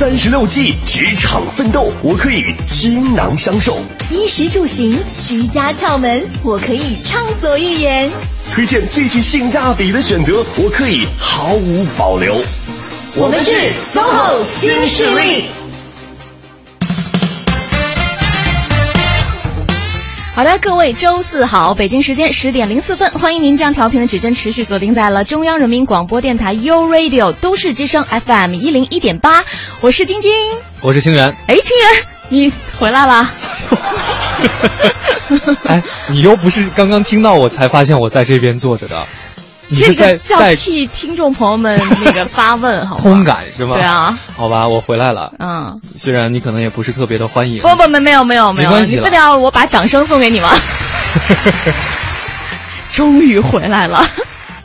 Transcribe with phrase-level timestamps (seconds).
[0.00, 3.74] 三十六计，职场奋斗，我可以倾囊相授；
[4.08, 8.08] 衣食住行，居家窍门，我可以畅所欲言；
[8.54, 12.40] 推荐最具性价比的选择，我可以毫无保留。
[13.14, 13.52] 我们是
[13.92, 15.50] SOHO 新势力。
[20.40, 29.44] 好的，各位，周四好，北京时间十点零四分，欢迎您将调频的指针持续锁定在了中央人民广播电台 u Radio 都市之声 FM 一零一点八，
[29.82, 30.32] 我是晶晶，
[30.80, 31.86] 我是清源，哎，清源，
[32.30, 33.30] 你回来了。
[35.68, 39.06] 哎，你又不是刚刚听到我才发现我在这边坐着的。
[39.74, 43.74] 这个叫替听众朋友们那个发问，好 通感是吗？
[43.76, 45.32] 对啊，好吧，我回来了。
[45.38, 47.62] 嗯，虽然你可能也不是特别的欢迎。
[47.62, 50.50] 不不没没有没有没有，你非得要我把掌声送给你吗？
[52.92, 54.04] 终于回来了。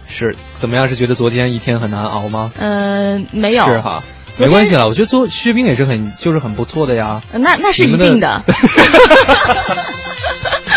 [0.07, 0.87] 是怎么样？
[0.89, 2.51] 是觉得昨天一天很难熬吗？
[2.57, 3.65] 嗯，没有。
[3.67, 4.01] 是哈，
[4.37, 4.87] 没关系了。
[4.87, 7.21] 我觉得做薛冰也是很就是很不错的呀。
[7.33, 8.43] 那那是一定的。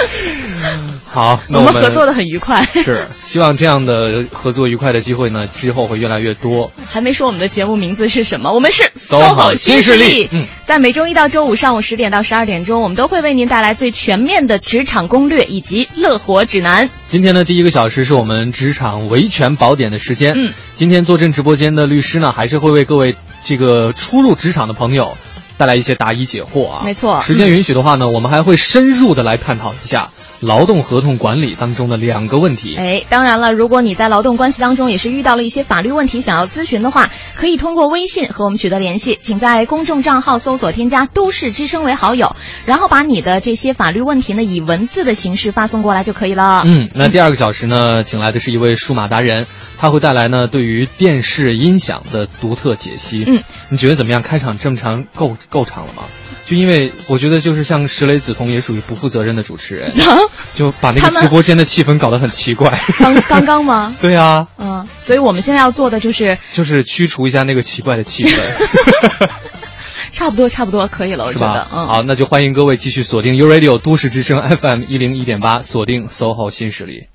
[1.11, 2.63] 好，我们合作的很愉快。
[2.75, 6.71] 是，希望这样的合作愉快的机会呢，之后会越来越多。
[6.87, 8.53] 还没说我们的节目名字是什么？
[8.53, 10.29] 我们是 SOHO 新势力。
[10.33, 16.91] 嗯，在每周一到周五上午十点到十二点钟，我们都会为您带来最全面的职场攻略以及乐活指南。
[17.07, 20.35] 今天的第一个小时是我们职场维权宝典的时间。
[20.37, 25.17] 嗯，今天坐镇直播间的律师呢，还是会为各位这个初入职场的朋友
[25.59, 26.83] 带来一些答疑解惑啊。
[26.85, 30.11] 没错，时间允许的话呢，我们还会深入的来探讨一下。
[30.41, 46.63] 劳动合同管理当中的两个问题，哎，当然了，如果你在劳动关系当中也是遇到了一些法律问题，想要咨询的话，可以通过微信和我们取得联系，请在公众账号搜索添加“都市之声”为好友，然后把你的这些法律问题呢以文字的形式发送过来就可以了。
[46.67, 53.25] 嗯，那第二个小时呢，请来的是一位数码达人，他会带来呢对于电视音响的独特解析。
[53.27, 54.23] 嗯，你觉得怎么样？
[54.23, 56.03] 开场这么长够够长了吗？
[56.49, 59.93] 就因为我觉得，就是像石磊梓潼也属于不负责任的主持人，
[60.55, 62.79] 就把那个直播间的气氛搞得很奇怪。
[62.99, 63.95] 刚刚刚吗？
[64.01, 64.47] 对啊。
[64.59, 68.41] 嗯，所以我们现在要做的就是就是驱除一下那个奇怪的气氛。
[70.11, 71.69] 差不多，差不多可以了，我觉得。
[71.73, 71.87] 嗯。
[71.87, 77.09] 好，那就欢迎各位继续锁定 U Radio 都市之声 FM 一零一点八，锁定 SOHO 新势力。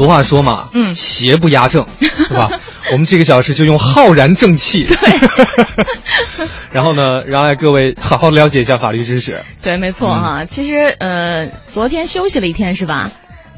[0.00, 2.48] 俗话说嘛，嗯，邪不压正， 是吧？
[2.90, 4.96] 我们这个小时就用浩然正气，对，
[6.72, 9.44] 然后呢，让各位好好了解一下法律知识。
[9.60, 10.46] 对，没错哈。
[10.46, 13.10] 其实，呃，昨天休息了一天是吧？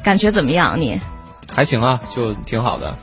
[0.03, 0.81] 感觉怎么样？
[0.81, 0.99] 你
[1.55, 2.93] 还行啊，就挺好的。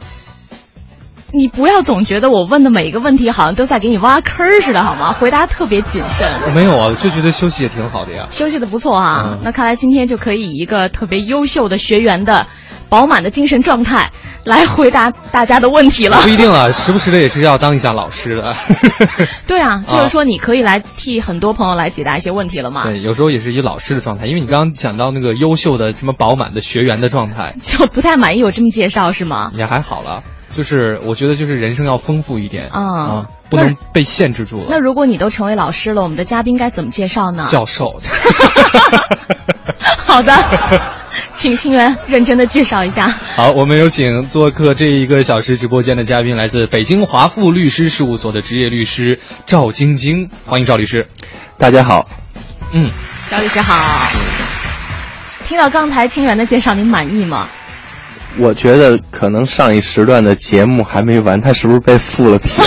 [1.33, 5.15] 你不要总觉得我问的每一个问题好像都在给你挖坑似的，好吗？
[5.15, 6.31] 回答特别谨慎。
[6.53, 8.27] 没有啊，就觉得休息也挺好的呀。
[8.31, 12.47] 休息的不错啊，那看来今天就可以以一个特别优秀的学员的。
[12.91, 14.11] 饱满的精神状态
[14.45, 16.19] 来回答大家的问题了。
[16.23, 18.55] 不一定啊，时不时的也是要当一下老师的。
[19.47, 22.85] 对啊，就是说你可以来替很多朋友来解答一些问题了嘛。
[22.85, 29.53] 对，有时候也是以老师的状态，因为你刚刚讲到那个优秀的什么饱满的学员的状态，就不太满意我这么介绍是吗？
[29.55, 34.67] 也还好了，就是我觉得就是人生要丰富一点啊，不能被限制住了。
[34.69, 37.47] 那如果你都成为老师了，我们的嘉宾该怎么介绍呢？
[37.49, 38.01] 教授。
[40.07, 40.33] 好的。
[41.41, 43.09] 请清源认真的介绍一下。
[43.35, 51.07] 好，我们有请做客这一个小时直播间的嘉宾，来自北京华富律师事务所的职业律师赵晶晶，欢迎赵律师。
[51.57, 52.11] 大家好。
[52.75, 52.91] 嗯，
[53.31, 54.07] 赵律师好。
[55.49, 57.49] 听到刚才清源的介绍，您满意吗？
[58.39, 62.61] 我觉得可能上一时段的节目还没完，他是不是被附了体？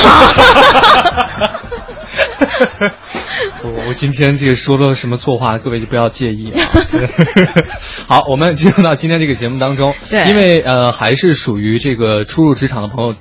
[3.64, 6.68] 我 我今天这个说了什么错话，各位就不要介意啊。
[8.08, 9.96] 好，我们进入到今天这个节目当中。
[10.10, 13.16] 对，因为呃，还是属于这个初入职场的朋友，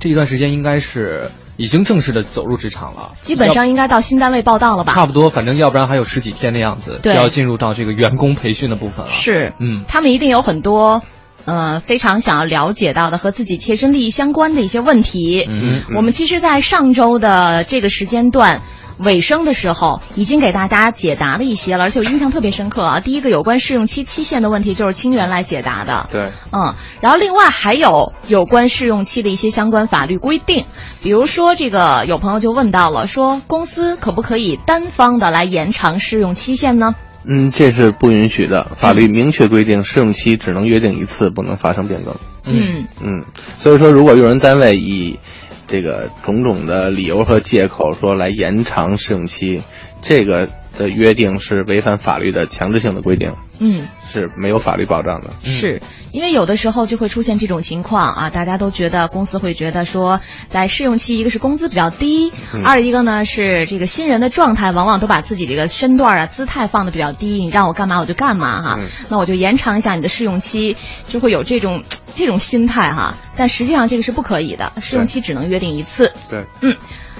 [0.00, 3.12] 这一段时间应该是已经正式的走入职场了。
[3.20, 4.92] 基本上应该到新单位报道了吧？
[4.94, 9.10] 差不多，反正要不然还有十几天的样子，就要进入到这个员工培训的部分了。
[9.10, 11.02] 是，嗯，他们一定有很多
[11.46, 15.46] 呃非常想要了解到的和自己切身利益相关的一些问题。
[15.48, 18.60] 嗯，我们其实，在上周的这个时间段。
[18.98, 22.98] 尾声的时候，已经给大家解答了一些了，而且我印象特别深刻啊。
[22.98, 26.08] 第一个有关试用期期限的问题，就是清源来解答的。
[26.10, 30.64] 对，嗯，然后另外还有有关试用期的一些相关法律规定，
[31.02, 36.94] 比如说这个有朋友就问到了，说公司可不可以单方的来延长试用期限呢？
[37.28, 42.14] 嗯，这是不允许的，法律明确规定，试用期只能约定一次，不能发生变更。
[42.44, 43.24] 嗯嗯，
[43.58, 45.18] 所以说，如果用人单位以
[45.66, 49.60] 这个种种的理由和借口说来延长试用期，
[50.02, 55.30] 这个的约定是违反法律的强制性的规定，嗯，是没有法律保障的。
[55.42, 55.80] 是
[56.12, 70.76] 因为有的时候就会出现这种情况啊，大家都觉得公司会觉得说，在试用期，一个是工资比较低，嗯二一个呢是这个新人的状态，往往都把自己这个身段啊、姿态放的比较低，你让我干嘛我就干嘛哈，嗯那我就延长一下你的试用期，
[71.08, 71.84] 就会有这种
[72.14, 76.12] 这种心态哈，但实际上这个是不可以的，试用期只能约定一次。
[76.30, 76.76] 对，嗯，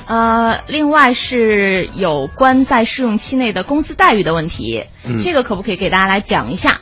[0.06, 6.78] 呃，另外是有关在试用期内的工资待遇的问题，嗯这个可不可以给大家来讲一下？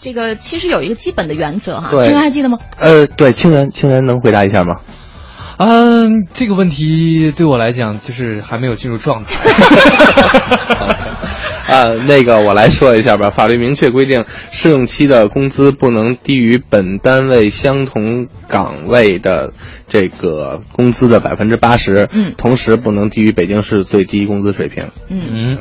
[0.00, 2.56] 这个其实有一个基本的原则哈，对青人还记得吗？
[2.78, 4.76] 呃，对，清源，清源能回答一下吗？
[5.56, 9.34] 嗯，这个问题对我来讲就是还没有进入状态。
[11.66, 13.28] 啊，那个我来说一下吧。
[13.28, 19.52] 法律明确规定，试用期的工资不能低于本单位相同岗位的
[19.88, 22.34] 这个工资的百分之八十，嗯。
[22.36, 24.84] 同时不能低于北京市最低工资水平。
[25.08, 25.58] 嗯，嗯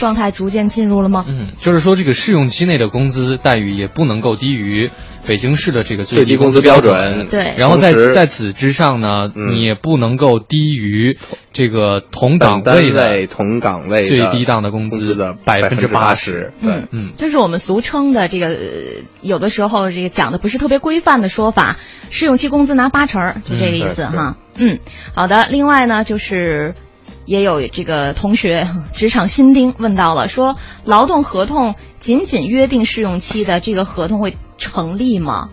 [0.00, 1.24] 状态逐渐进入了吗？
[1.28, 4.90] 嗯，就是说这个试用期内的工资待遇也不能够低于
[5.28, 11.16] 北京市的这个最低工资资标标准对然后在在此之上呢，嗯你也不能够低于
[11.52, 18.56] 这个同岗位的同岗位最低档的工工资的百分之八十嗯，嗯，就是我们俗称的这个，呃
[19.20, 21.76] 有的时候这个讲的不是特别规范的说法，
[22.08, 24.36] 试用期工资拿八成儿，就这个意思哈。
[24.56, 24.78] 嗯，
[25.14, 25.46] 好的。
[25.50, 26.74] 另外呢，就是
[27.30, 35.50] 也有这个同学职场新丁问到了，说劳动合同仅仅约定试用期的这个合同会成立吗？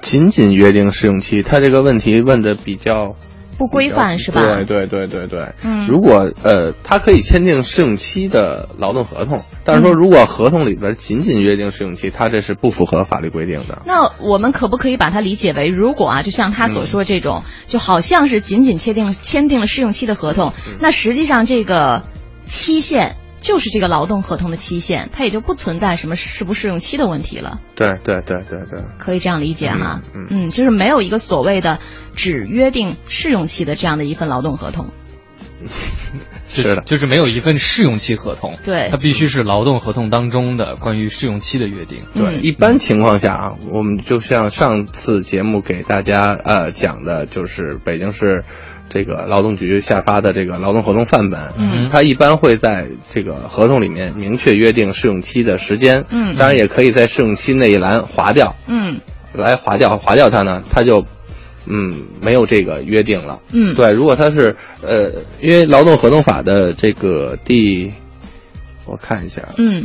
[0.00, 3.14] 仅仅约定试用期，他这个问题问的比较
[3.58, 4.40] 不规范是吧？
[4.40, 5.52] 对对对对对。
[5.64, 13.82] 嗯如果呃，他可以签订试用期的劳动合同，但是说嗯如果合同里边仅仅约定试用期，他这是不符合法律规定的。
[13.84, 22.04] 那我们可不可以把它理解为，如果啊，就像他所说这种，就好像是仅仅签订签订了试用期的合同，那实际上这个
[22.44, 23.16] 期限
[23.48, 28.80] 就是这个劳动合同的期限，它也就不存在什么适不适用期的问题了，对对对对对。
[28.98, 30.02] 可以这样理解哈。
[30.14, 31.78] 嗯嗯，就是没有一个所谓的
[32.14, 34.88] 只约定试用期的这样的一份劳动合同。
[36.48, 42.02] 是的就是没有一份试用期合同，对它必须是劳动合同当中的关于试用期的约定。
[42.14, 48.44] 对，嗯一般情况下啊，我们就像上次节目给大家呃讲的，就是北京市
[48.88, 51.88] 这个劳动局下发的这个劳动合同范本，嗯。
[51.90, 56.34] 它一般会在这个合同里面明确约定试用期的时间，嗯。
[56.36, 59.00] 当然也可以在试用期那一栏划掉，嗯。
[59.34, 61.04] 来划掉划掉它呢，它就
[61.66, 63.40] 嗯没有这个约定了。
[63.52, 67.92] 嗯，对，如果它是呃，因为劳动合同法的这个第，
[68.86, 69.84] 我看一下，嗯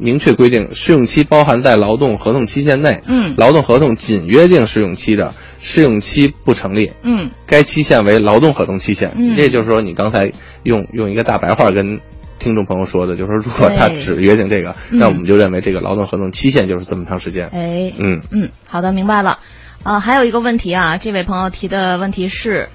[0.00, 3.02] 明确规定，试用期包含在劳动合同期限内。
[3.06, 9.12] 嗯劳动合同仅约定试用期的，试用期不成立，嗯该期限为劳动合同期限。
[9.16, 10.30] 嗯这就是说，你刚才
[10.62, 12.00] 用用一个大白话跟
[12.38, 17.48] 听众朋友说的，就是说，如果他只约定这个，嗯那我们就认为这个劳动合同期限就是这么长时间。
[17.48, 19.38] 哎嗯，嗯，好的，明白了。
[19.82, 22.68] 啊，还有一个问题啊，这位朋友提的问题是，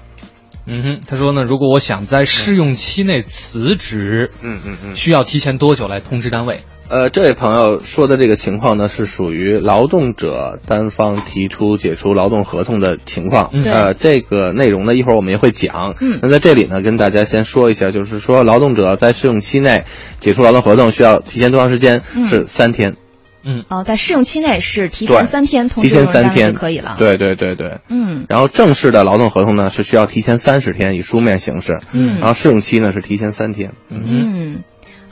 [0.66, 4.94] 嗯哼，他说呢，如果我想在试用期内辞职，嗯嗯嗯。
[4.94, 6.60] 需要提前多久来通知单位？
[6.92, 13.48] 呃，这位朋友说的这个情况呢，是属于劳动者单方提出解除劳动合同的情况。
[13.54, 15.94] 嗯呃，这个内容呢，一会儿我们也会讲。
[16.02, 19.84] 嗯那在这里呢，跟大家先说一下，就是说，劳动者在试用期内
[20.20, 22.02] 解除劳动合同需要提前多长时间？
[22.14, 22.94] 嗯是三天。
[23.42, 27.80] 嗯，哦，在试用期内是提前三天通提知用人单位前三天就可以了。，对对对对。
[27.88, 31.78] 嗯然后正式的劳动合同呢，是需要提前三十天以书面形式。
[31.92, 33.72] 嗯然后试用期呢是提前三天。
[33.88, 34.62] 嗯嗯，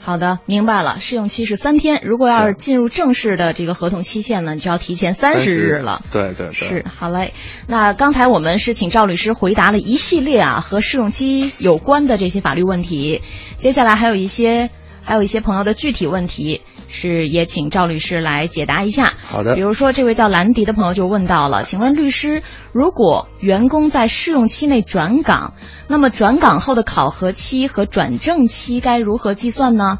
[0.03, 0.99] 好的，明白了。
[0.99, 6.01] 试用期是三天，如果要是进入正式的这个合同期限呢，你就要提前三十日了。
[6.11, 6.53] 对对对。
[6.53, 7.33] 是，好嘞。
[7.67, 13.21] 那刚才我们是请赵律师回答了一系列啊和试用期有关的这些法律问题，
[13.57, 14.71] 接下来还有一些
[15.03, 16.61] 还有一些朋友的具体问题。
[16.91, 19.13] 是也请赵律师来解答一下。
[19.25, 22.43] 好的比如说这位叫兰迪的朋友就问到了，请问律师，
[22.73, 25.53] 如果员工在试用期内转岗，
[25.87, 29.97] 那么转岗后的考核期和转正期该如何计算呢？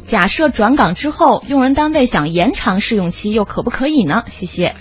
[0.00, 4.24] 假设转岗之后，用人单位想延长试用期，又可不可以呢？
[4.28, 4.74] 谢谢。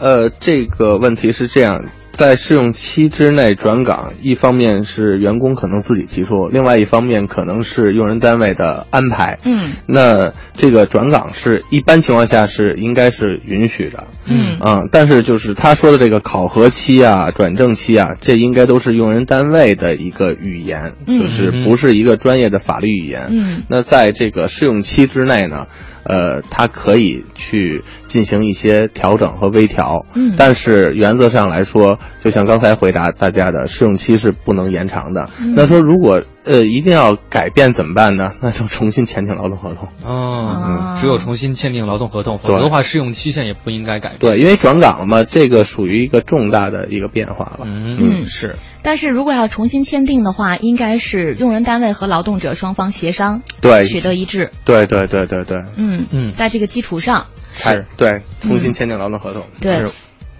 [0.00, 9.38] 呃，这个问题是这样，在试用期之内转岗，一方面是员工可能自己提出，另外一方面可能是用人单位的安排。
[9.44, 9.72] 嗯。
[9.86, 14.58] 那这个转岗是一般情况下是应该是允许的，嗯。
[14.60, 21.18] 嗯，但是就是他说的这个考核期啊、转正期啊，这应该都是用人单位的一个语言，嗯。
[21.18, 23.28] 就是不是一个专业的法律语言。
[23.30, 23.62] 嗯。
[23.68, 25.66] 那在这个试用期之内呢，
[26.04, 30.04] 呃，它可以去进行一些调整和微调。
[30.14, 35.28] 嗯，但是原则上来说，就像刚才回答大家的，试用期是不能延长的。
[35.54, 38.34] 那说如果呃一定要改变怎么办呢？
[38.40, 39.88] 那就重新签订劳动合同。
[40.04, 44.12] 哦，只有重新签订劳动合同，否则的话试用期限也不应该改。
[44.18, 47.60] 对，因为转岗了嘛，这个属于一个重大的一个变化了。
[47.64, 48.56] 嗯，是。
[48.82, 54.50] 但是如果要重新签订的话，应该是用人单位和劳动者双方协商，对，取得一致。
[54.64, 55.58] 对对对对对。
[55.76, 59.44] 嗯嗯，在这个基础上，是对重新签订劳动合同。
[59.60, 59.84] 对。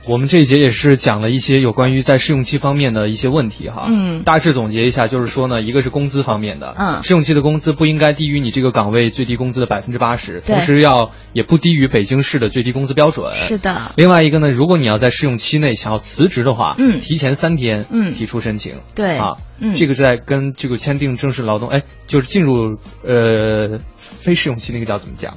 [0.09, 13.93] 我们这一节也是讲了一些有关于在试用期方面的一些问题哈，嗯，大致总结一下，就是说呢，一个是工资方面的，嗯，试用期的工资不应该低于你这个岗位最低工资的百分之八十，同时要也不低于北京市的最低工资标准，是的。
[13.97, 25.37] 另外一个呢，如果你要在试用期内想要辞职的话，嗯，提前三天，嗯，提出申请，对，啊，嗯，这个在跟这个签订正式劳动，哎，就是进入呃非试用期那个叫怎么讲？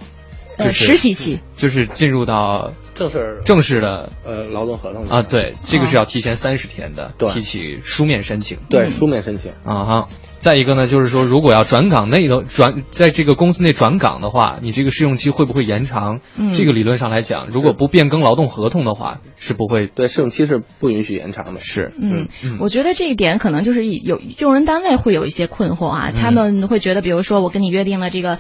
[0.58, 1.40] 呃，实习期。
[1.56, 5.06] 就是进入到正式正式的呃劳动合同。
[5.08, 9.52] 啊，对，这个是要提前三十天的，对，提起书面申请，对，书面申请。
[9.64, 10.08] 啊哈。
[10.46, 16.20] 再一个呢，就是说，如果要转岗内的转，在这个公司内转岗的话，你这个试用期会不会延长？
[16.38, 19.88] 嗯，这个理论上来讲，如果不变更劳动合同的话，是不会。
[19.88, 21.62] 对，试用期是不允许延长的。
[21.62, 22.28] 是，嗯，
[22.60, 28.38] 我觉得这一点可能就是有用人单位会有一些困惑啊，他们会觉得，比如说我跟你约定了这个。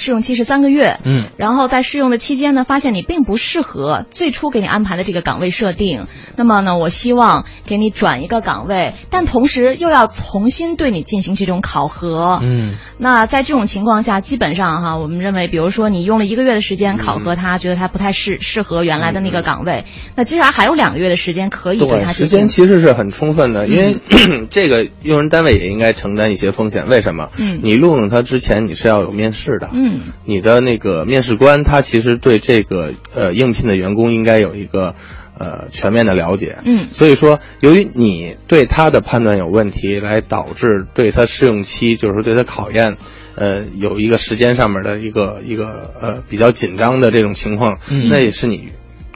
[0.00, 6.04] 试用期是三个月，嗯，然后在试用的期间呢，发现你并不适合最初给你安排的这个岗位设定，
[6.36, 23.96] 那么呢，我希望给你转一个岗位，但同时又要重新对你进行这种考核，嗯，那在这种情况下，基本上哈，我们认为，比如说你用了一个月的时间考核他，觉得他不太适适合原来的那个岗位，那接下来还有两个月的时间可以对他时间其实是很充分的，因为
[24.48, 27.30] 这个用人单位也应该承担一些风险，为什么？
[27.38, 29.88] 嗯，你录用他之前你是要有面试的，嗯。
[29.88, 34.94] 嗯，你的那个面试官他其实对这个呃应聘的员工应该有一个
[35.38, 42.96] 呃全面的了解，嗯，所以说由于你对他的判断有问题，来导致对他试用期就是说对他考验，
[43.36, 48.68] 呃有一个时间上面的一个一个呃比较紧张的这种情况，嗯，那也是你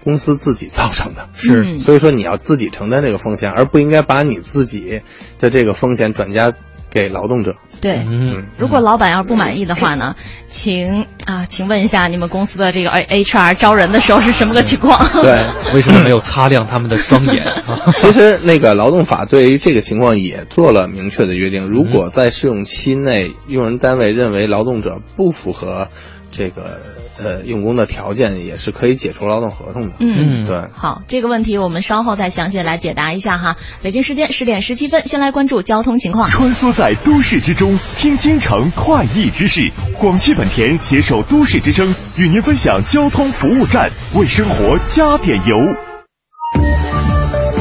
[0.05, 5.03] 公司自己造成的，是，所以说你要自己承担这个风险，而不应该把你自己
[5.39, 6.53] 的这个风险转嫁。
[6.93, 10.15] 给劳动者，对，嗯，如果老板要是不满意的话呢，
[10.47, 15.03] 请啊，请问一下你们公司的这个 H R 招人的时候是什么个情况？
[15.23, 17.43] 对， 为什么没有擦亮他们的双眼？
[17.95, 25.89] 其实那个劳动法对于这个情况也做了明确的约定，如果在试用期内，用人单位认为劳动者不符合
[26.33, 26.81] 这个。
[27.23, 29.95] 呃，用工的条件也是可以解除劳动合同的。
[30.01, 30.65] 嗯，对。
[30.73, 33.57] 好，这个问题我们稍后再详细来解答一下哈。
[33.83, 36.29] 北京时间十点十七分，先来关注交通情况。
[36.29, 39.71] 穿梭在都市之中，听京城快意之事。
[40.01, 45.55] 广汽本田携手都市之声，与您分享交通服务站，为生活加点油。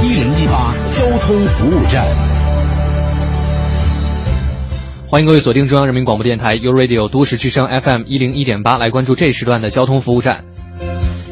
[0.02, 2.41] 一零一八交通服务站。
[5.12, 10.46] 欢迎各位锁定中央人民广播电台 u Radio 都市之声 FM 一零一点八，来关注这时段的交通服务站。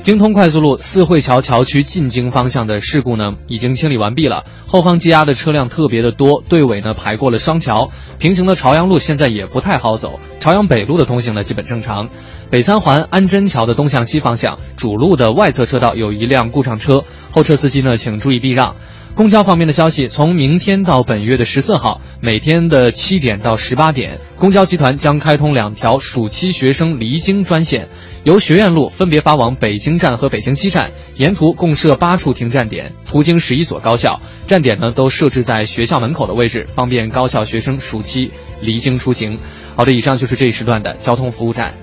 [0.03, 4.43] 京通快速路四惠桥桥区进京方向的事故呢，已经清理完毕了。
[4.67, 7.89] 后方积压的车辆特别的多，队尾呢排过了双桥。
[8.17, 12.09] 平行的朝阳路现在也不太好走，朝阳北路的通行呢基本正常。
[12.49, 18.75] 北三环安贞桥的东向西方向主路的外侧车道有一辆故障车，后车司机呢请注意避让。
[19.15, 27.89] 公交方面的消息，从明天到本月的十四号，每天的七点到十八点，公交集团将开通两条暑期学生离京专线，
[28.23, 39.37] 由学院路分别发往北京站和北京西站，沿途共设八处停站点，途经十一所高校，站点呢都设置在学校门口的位置，方便高校学生暑期离京出行。
[39.75, 41.73] 好的，以上就是这一时段的交通服务站。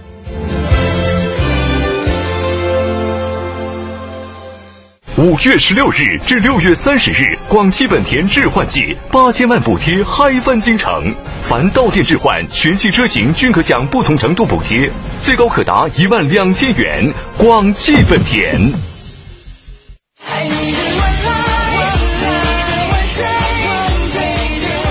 [5.18, 14.90] 五月十六日至六月三十日，广汽本田置换季八千万补贴嗨翻京城，凡到店置换，全系车型均可享不同程度补贴，
[15.25, 17.11] 最高可达一万两千元。
[17.38, 18.61] 广汽本田。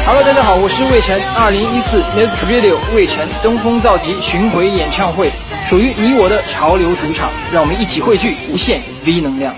[0.08, 1.22] Hello，大家好，我是魏晨。
[1.38, 5.30] 二零一四 Music Video 魏晨东风造极巡回演唱会，
[5.70, 9.54] 属于你我的潮流主场，让我们一起汇聚无限 V 能量。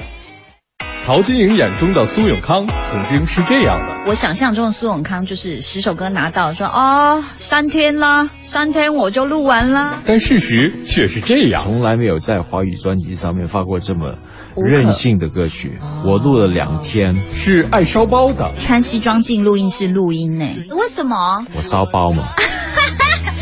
[1.07, 4.09] 陶晶莹眼中的苏永康曾经是这样的。
[4.09, 10.01] 我想象中的苏永康就是十首歌拿到，说哦，三天啦，三天我就录完了。
[10.05, 14.15] 但事实却是这样，从来没有在华语专辑上面发过这么
[14.57, 15.79] 任性的歌曲。
[16.03, 20.45] 我录了两天，是爱烧包的，穿西装进录音室录音呢？
[20.71, 21.45] 为什么？
[21.55, 22.25] 我烧包嘛。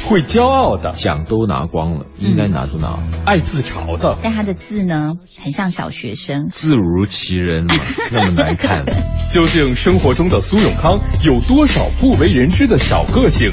[0.07, 7.75] 会骄傲的，奖都拿光了，应该拿就拿了，爱自嘲的，但他的字呢，很像小学生，字如其人嘛，
[8.13, 8.85] 那么难看。
[9.31, 13.51] 究竟生活中的苏永康有多少不为人知的小个性？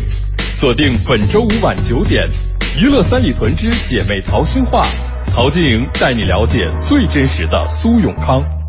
[0.55, 2.29] 锁定本周五晚九点，
[2.79, 4.87] 《娱乐三里屯之姐妹淘心话》，
[5.35, 8.62] 陶晶莹带你了解最真实的苏永康。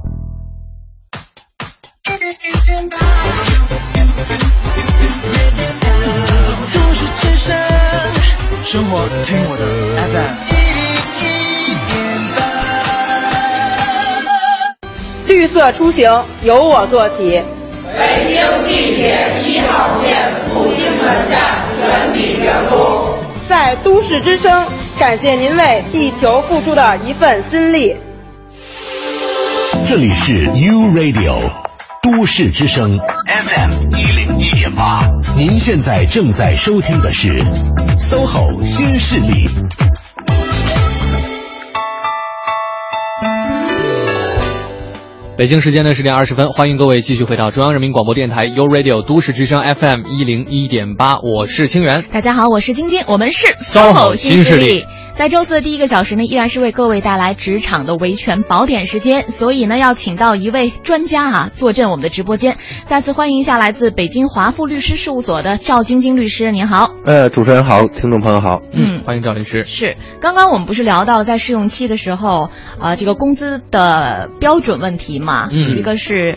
[8.66, 9.66] 生活听我的
[10.08, 10.34] FM。
[15.28, 17.44] 绿色出行由我做起。
[17.98, 23.18] 北京地铁一号线复兴门站全体员工，
[23.50, 24.66] 在都市之声
[24.98, 27.98] 感谢您为地球付出的一份心力。
[29.86, 31.50] 这里是 U Radio
[32.04, 35.08] 都市之声 FM 一零一点八，
[35.38, 37.42] 您现在正在收听的是
[37.96, 39.48] SOHO 新势力。
[45.38, 52.04] 北京时间的十点二十分，欢迎各位继续回到中央人民广播电台 u Radio 都市之声 FM 一零一点八，我是清源。
[52.12, 54.86] 大家好，我是晶晶，我们是 SOHO 新势力。
[55.16, 62.58] 在周四的第一个小时呢，依然是为各位带来职场的维权宝典时间，所以呢，要请到一位专家啊，坐镇我们的直播间。
[62.86, 66.90] 再次欢迎一下来自北京华富律师事务所的赵晶晶律师，您好。
[67.06, 68.64] 呃，主持人好，听众朋友好。
[68.74, 69.64] 嗯，欢迎赵律师。
[69.66, 75.48] 是，刚刚我们不是聊到在试用期的时候，啊，这个工资的标准问题嘛？
[75.52, 76.36] 嗯，一个是。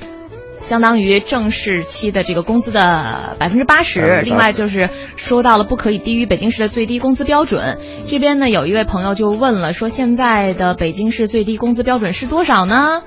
[0.67, 7.79] 相当于正式期的这个工资的百分之八十，另外就是说到了不可以低于北京市的最低工资标准。
[8.05, 13.03] 这边呢，有一位朋友就问了，说现在的北京市最低工资标准是多少呢？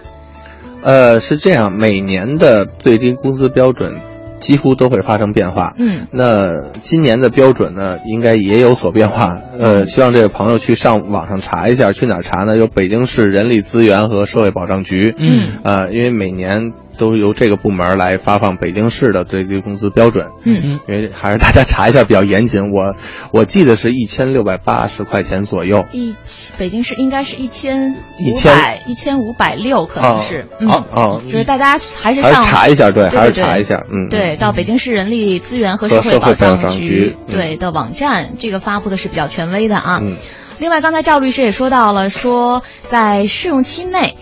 [0.82, 4.00] 呃，是这样，每年的最低工资标准
[4.40, 5.74] 几乎都会发生变化。
[5.78, 9.38] 嗯，那今年的标准呢，应该也有所变化。
[9.60, 12.56] 呃，希望这位朋友去上网上查一下，去哪儿查呢？
[12.56, 15.14] 有北京市人力资源和社会保障局。
[15.18, 16.72] 嗯，呃，因为每年。
[17.00, 20.28] 都是由这个部门来发放北京市的最低工资标准。
[20.44, 22.72] 嗯嗯，因为还是大家查一下比较严谨。
[22.72, 22.94] 我
[23.32, 25.86] 我记得是一千六百八十块钱左右。
[25.92, 26.16] 一
[26.58, 30.46] 北京市应该是一千一千一千五百六，可能是。
[30.68, 33.82] 哦哦，就是大家还是上查一下，对，还是查一下。
[33.92, 40.00] 嗯，对，到北京市人力资源和社会保障局对的网站，这个发布的是比较权威的啊。
[40.04, 40.18] 嗯。
[40.60, 44.18] 另外，刚才赵律师也说到了，说在试用期内。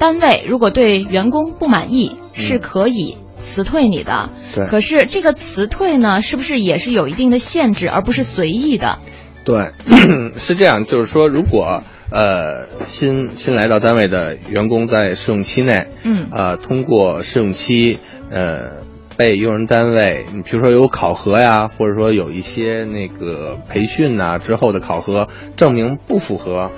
[0.00, 4.30] 单位如果对员工不满意，是可以辞退你的。
[4.54, 4.66] 对。
[4.66, 8.98] 可是这个辞退呢，是不是也是有一定的限制，而不是随意的？
[9.44, 9.72] 对，
[10.40, 10.84] 是这样。
[10.84, 17.98] 就是说，如果呃新新来到单位的员工在试用期内，嗯，呃通过试用期，
[18.30, 18.78] 呃
[19.18, 26.70] 被用人单位，你比如说有考核呀，或者说有一些那个培训呐之后的考核证明不符合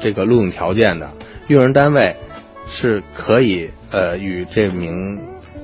[0.00, 1.10] 这个录用条件的，
[1.48, 2.14] 用人单位。
[2.68, 5.18] 是可以呃与这名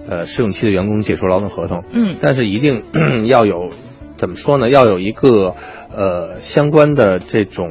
[0.09, 2.83] 呃试用期的员工解除劳动合同，嗯，但是一定
[3.29, 3.69] 要有
[4.17, 4.69] 怎么说呢？
[4.69, 5.55] 要有一个
[5.95, 7.69] 呃相关的这种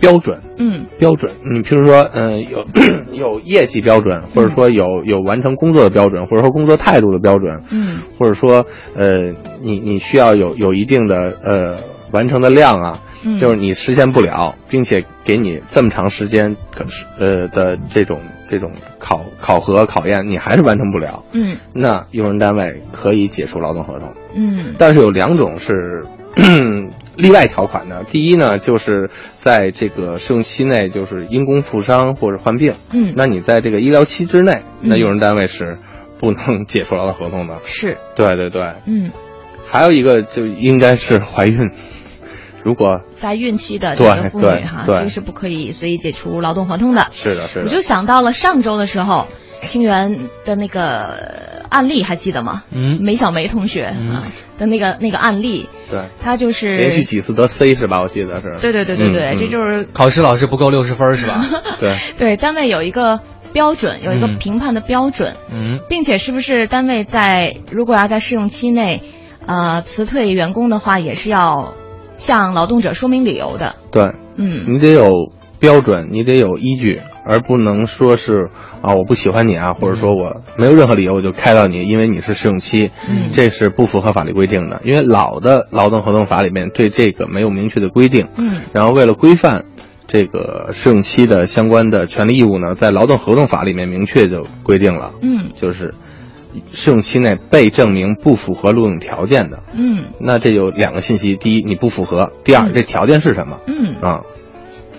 [0.00, 1.30] 标准，嗯，标准。
[1.44, 2.66] 你比如说，嗯，有
[3.12, 8.66] 有业绩标准，或者说有有完成工作的标准，或者说工作态度的标准，嗯，或者说
[8.96, 11.76] 呃你你需要有有一定的呃
[12.12, 12.98] 完成的量啊。
[13.40, 21.24] 就是你实现不了，并且给你这么长时间，可是呃的这种这种考考核考验，你还是完成不了。
[21.32, 24.12] 嗯，那用人单位可以解除劳动合同。
[24.34, 26.02] 嗯，但是有两种是
[27.16, 28.04] 例外条款的。
[28.04, 32.72] 第一呢，就是在这个试用期内，就是因公负伤或者患病。
[32.92, 35.76] 嗯，那你在这个医疗期之内，那用人单位是
[36.18, 37.58] 不能解除劳动合同的。
[37.64, 38.62] 是，对对对。
[38.86, 39.10] 嗯，
[39.66, 41.70] 还有一个就应该是怀孕。
[42.62, 47.08] 如果在孕期的这个妇女哈，这个是不可以随意解除劳动合同的。
[47.10, 47.64] 是的，是的。
[47.64, 49.26] 我就想到了上周的时候，
[49.62, 52.62] 清源的那个案例还记得吗？
[52.70, 54.22] 嗯，梅小梅同学啊
[54.58, 55.68] 的那个那个案例。
[55.90, 58.00] 对，他就是连续几次得 C 是吧？
[58.02, 58.58] 我记得是。
[58.60, 61.44] 对对对对对，这就是考试老师不够六十分是吧？
[61.80, 63.20] 对对，单位有一个
[63.52, 65.34] 标准，有一个评判的标准。
[65.50, 69.02] 嗯，并且是不是单位在如果要在试用期内，
[69.46, 71.72] 呃，辞退员工的话，也是要。
[72.20, 78.50] 向劳动者说明理由的，对，嗯，你得有标准，你得有依据，而不能说是
[78.82, 89.64] 啊，我不喜欢你啊，或者说我没有任何理由我就开到你，因为你是试用期，嗯，这是不符合法律规定的，因为老的劳动合同法里面对这个没有明确的规定，嗯，然后为了规范
[90.06, 95.94] 这个试用期的相关的权利义务呢，在劳动合同法里面明确就规定了，嗯，就是
[96.72, 100.06] 试用期内被证明不符合录用条件的，嗯。
[100.20, 103.58] 那这有两个信息：第一，你不符合；第二，这条件是什么？
[103.66, 104.22] 嗯，啊，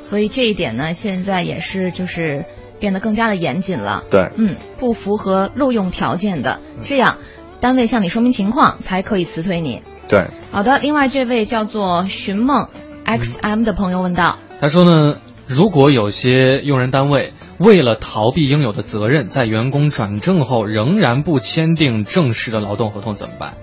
[0.04, 2.46] 所以这一点呢，现在也是就是
[2.80, 4.04] 变得更加的严谨了。
[4.10, 7.18] 对，嗯，不符合录用条件的，这样
[7.60, 9.82] 单位向你说明情况才可以辞退你。
[10.08, 12.68] 对，好的，另外这位叫做寻梦
[13.06, 23.54] XM 的朋友问道，他说呢，如果有些用人单位为了逃避应有的责任，在员工转正后仍然不签订正式的劳动合同怎么办？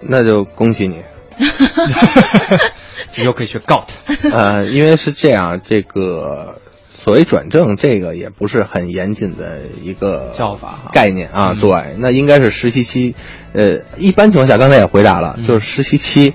[0.00, 1.02] 那就恭喜你。
[3.16, 4.14] 你又可以去告他。
[4.30, 11.52] 呃，因为是这样，这个所谓转正，这个也不是很严谨的一个叫法哈概念啊。
[11.54, 13.14] 嗯对，那应该是实习期，
[13.52, 16.34] 呃，一般情况下，刚才也回答了，嗯就是实习期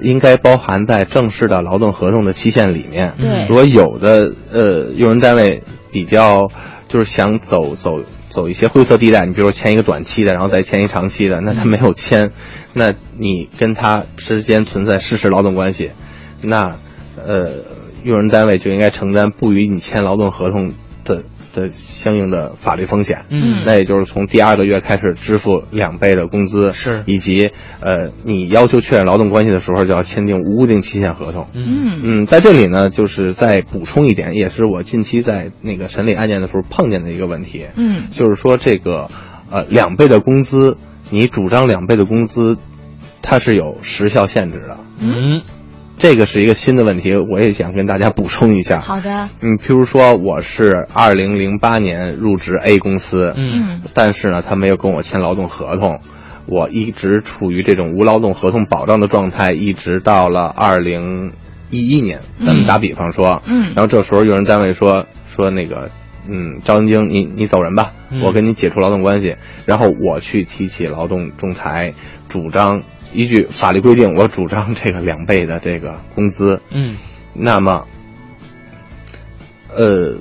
[0.00, 3.14] 应该包含在正式的劳动合同的期限里面。
[3.18, 5.62] 对如果有的呃用人单位
[5.92, 6.48] 比较
[6.88, 12.32] 就是想走走走一些灰色地带，你比如说签一个短期的，然后再签一长期的，那他没有签，
[12.72, 15.90] 那你跟他之间存在事实劳动关系，
[16.40, 16.78] 那
[17.16, 17.50] 呃
[18.02, 20.72] 用人单位就应该承担不与你签劳动合同
[21.04, 21.22] 的
[21.54, 23.26] 的相应的法律风险。
[23.30, 23.64] 嗯。
[23.64, 27.02] 那也就是从第二个月开始支付两倍的工资，是。
[27.06, 31.48] 以及呃你要求确认劳动关系的时候就要签订无固定期限合同。
[31.52, 32.00] 嗯。
[32.02, 38.08] 嗯，在这里呢，就是再补充一点，也是我近期在那个审理案件的时候碰见的一个问题，嗯。
[38.12, 39.08] 就是说这个
[39.50, 40.76] 呃两倍的工资，
[41.10, 42.56] 你主张两倍的工资，
[43.20, 44.78] 它是有时效限制的。
[44.98, 45.42] 嗯
[46.02, 48.80] 这个是一个新的问题，我也想跟大家补充一下。
[48.80, 53.82] 好的，嗯，譬如说我是二零零八年入职 A 公司，嗯。
[53.94, 56.00] 但是呢，他没有跟我签劳动合同，
[56.46, 61.34] 我一直处于这种无劳动合同保障的状态，一直到了二零
[61.70, 62.18] 一一年。
[62.44, 63.66] 咱们打比方说，嗯。
[63.66, 65.88] 然后这时候用人单位说说那个，
[66.28, 68.22] 嗯，赵文京，你你走人吧，嗯。
[68.22, 69.36] 我跟你解除劳动关系，
[69.66, 71.92] 然后我去提起劳动仲裁，
[72.28, 72.82] 主张
[73.12, 76.96] 依据法律规定，我主张这个两倍的这个工资，嗯。
[77.34, 77.86] 那么，
[79.74, 80.18] 呃，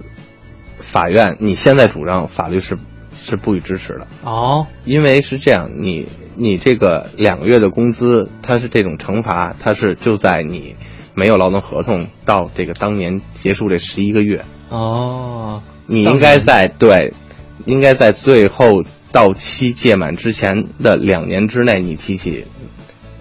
[0.78, 2.78] 法院你现在主张法律是
[3.22, 4.68] 是不予支持的，哦。
[4.86, 10.78] 因为是这样，你你这个两个月的工资，它是这种惩罚，它是就在你
[11.14, 17.14] 没有劳动合同到这个当年结束这十一个月，哦，你应该在对，
[17.66, 22.46] 应该在最后到期届满之前的两年之内，你提起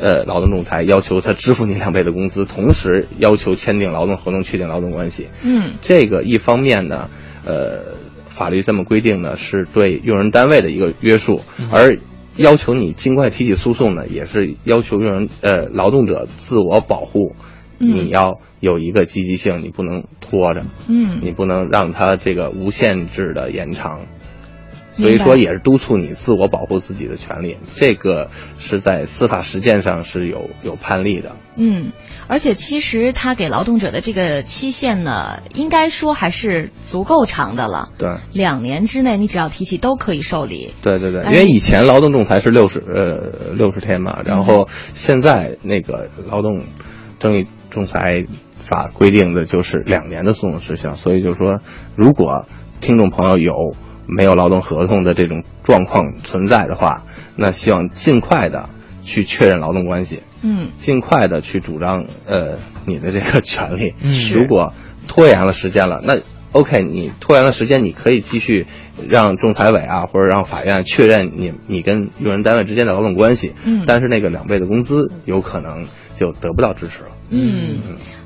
[0.01, 5.29] 呃劳动仲裁，要求他支付你两倍的工资，同时要求签订劳动合同，确定劳动关系。
[5.45, 7.11] 嗯这个一方面呢，
[7.45, 7.95] 呃，
[8.27, 11.99] 法律这么规定呢，是对用人单位的一个约束，而
[12.37, 17.35] 要求你尽快提起诉讼呢，也是要求用人呃劳动者自我保护。
[17.83, 24.01] 嗯你要有一个积极性，你不能拖着，嗯你不能让他这个无限制的延长。
[25.01, 27.57] 所以说，也是督促你自我保护自己的权利。
[27.75, 31.37] 这个是在司法实践上是有有判例的。
[31.57, 31.93] 嗯，
[32.29, 37.91] 而且其实他给劳动者的这个期限呢，应该说还是足够长的了。
[37.99, 40.73] 对，两年之内你只要提起都可以受理。
[40.83, 46.63] 对对对，哎因为以前劳动仲裁是六十呃六十天嘛，然后现在那个劳动
[47.19, 48.25] 争议仲裁
[48.57, 51.61] 法规定的就是两年的诉讼时效，所以就是说，
[51.97, 52.47] 如果
[52.81, 53.75] 听众朋友有
[54.11, 57.05] 没有劳动合同的这种状况存在的话，
[57.37, 58.69] 那希望尽快的
[59.03, 63.95] 去确认劳动关系，嗯尽快的去主张呃你的这个权利。
[64.01, 64.73] 嗯如果
[65.09, 66.21] 拖延了时间了，那
[66.53, 68.67] OK，你拖延了时间，你可以继续
[69.09, 73.53] 让仲裁委啊或者让法院确认你你跟用人单位之间的劳动关系。
[73.65, 77.11] 嗯但是那个两倍的工资有可能就得不到支持了。
[77.31, 77.81] 嗯，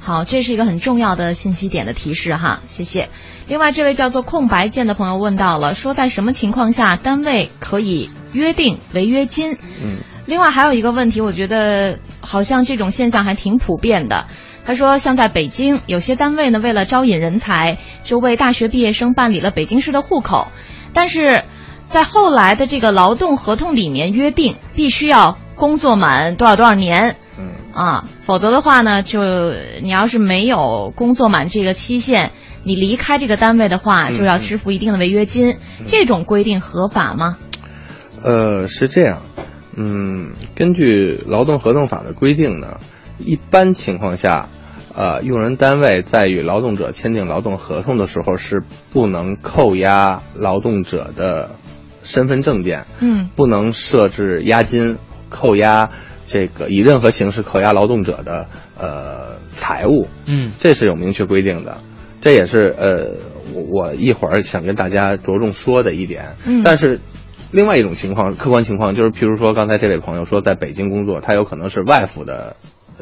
[0.04, 3.08] 好，这是一个很重要的信息点的提示哈，谢谢。
[3.48, 9.54] 另外，这位叫做空白键的朋友问到了，说在什么情况下单位可以约定违约金？
[9.82, 14.26] 嗯，另外还有一个问题，我觉得好像这种现象还挺普遍的。
[14.66, 20.48] 他说，像在北京，有些单位呢，为了招引人才，就为大学毕业生办理了北京市的户口，
[20.92, 21.44] 但是
[21.86, 27.16] 在后来的这个劳动合同里面约定，必须要工作满多少多少年，嗯
[27.74, 29.20] 啊，否则的话呢，就
[29.82, 32.30] 你要是没有工作满这个期限，
[32.62, 35.56] 你离开这个单位的话，嗯就要支付一定的违约金。
[35.86, 37.36] 这种规定合法吗？
[38.22, 39.22] 呃，是这样，
[39.76, 42.78] 嗯，根据劳动合同法的规定呢，
[43.18, 44.48] 一般情况下，
[44.94, 51.56] 呃，用人单位在与劳动者签订劳动合同的时候是不能扣押劳动者的
[52.04, 54.96] 身份证件，嗯不能设置押金，
[55.28, 55.90] 扣押
[56.34, 60.50] 这个以任何形式扣押劳动者的呃财物，嗯。
[60.58, 61.78] 这是有明确规定的，
[62.20, 63.18] 这也是呃
[63.54, 66.34] 我我一会儿想跟大家着重说的一点。
[66.44, 66.60] 嗯。
[66.64, 66.98] 但是
[67.52, 72.56] 另外一种情况，客观情况就是，譬如说刚才这位朋友说在北京工作，他有可能是外府的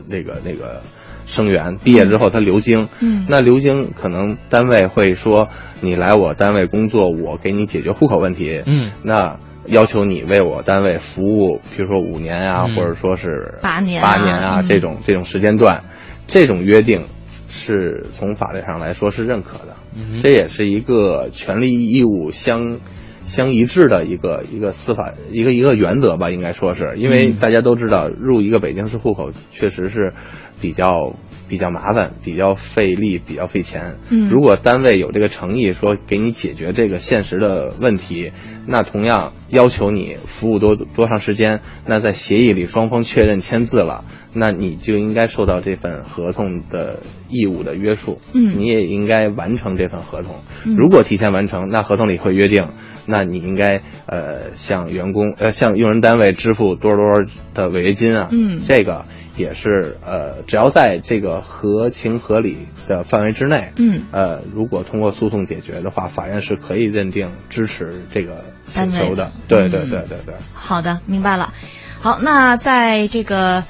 [0.07, 0.83] 那个那个
[1.25, 3.25] 生源，毕业之后他留京，嗯。
[3.31, 5.49] 那留京可能单位会说
[5.81, 12.77] 你来我单位工作，我给你解决户口问题，嗯，那要求你为我单位服务，比如说五年啊，嗯。
[12.77, 14.17] 或者说是八年啊。
[14.17, 14.67] 八年啊、嗯。
[14.67, 15.85] 这种这种时间段，
[16.27, 17.05] 这种约定
[17.49, 22.79] 是从法律上来说是认可的，嗯这也是一个权利义务相
[23.25, 27.37] 相一致的一个一个司法一个一个原则吧，应该说是，因为嗯。
[27.39, 30.13] 大家都知道入一个北京市户口确实是
[30.61, 31.15] 比较
[31.53, 33.99] 比较麻烦、比较费力、比较费钱。
[34.09, 38.33] 嗯如果单位有这个诚意说给你解决这个现实的问题，
[38.67, 48.19] 那同样要求你服务多多长时间，那在协议里双方确认签字了，那你就应该受到这份合同的义务的约束。
[48.33, 50.37] 嗯你也应该完成这份合同。
[50.65, 52.65] 嗯如果提前完成，那合同里会约定，
[53.07, 58.31] 那你应该呃向员工呃向用人单位支付多少多少的违约金啊。
[58.33, 59.05] 嗯这个
[59.37, 69.33] 也是呃，只要在这个合情合理的范围之内，嗯呃，如果通过诉讼解决的话，法院是可以认定支持这个请求的。
[69.49, 70.35] 对对嗯对对对。
[70.53, 71.53] 好的，明白了。
[72.01, 73.65] 好，那在这个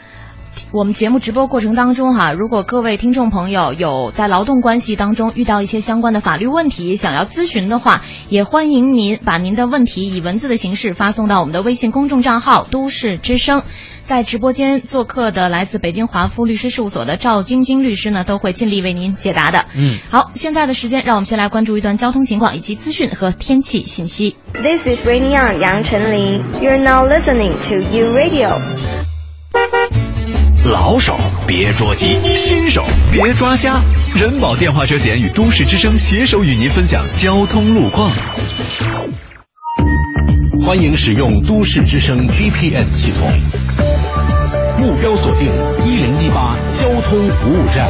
[0.72, 13.62] 我们节目直播过程当中哈，如果各位听众朋友有在劳动关系当中遇到一些相关的法律问题想要咨询的话，也欢迎您把您的问题以文字的形式发送到我们的微信公众账号“都市之声”。
[14.04, 19.66] 在直播间做客的来自北京华夫律师事务所的赵晶晶律师呢，都会尽力为您解答的。
[19.76, 24.36] 嗯，好，现在的时间，让我们先来关注一段交通情况以及资讯和天气信息。
[24.54, 26.42] This is Rainy on 杨丞琳。
[26.60, 28.52] You're now listening to U Radio。
[30.64, 33.80] 老手别捉急，新手别抓瞎。
[34.14, 38.08] 人保电话车险与都市之声携手与您分享交通路况。
[40.64, 43.28] 欢迎使用都市之声 GPS 系统，
[44.78, 45.48] 目标锁定
[45.84, 47.88] 一零一八交通服务站。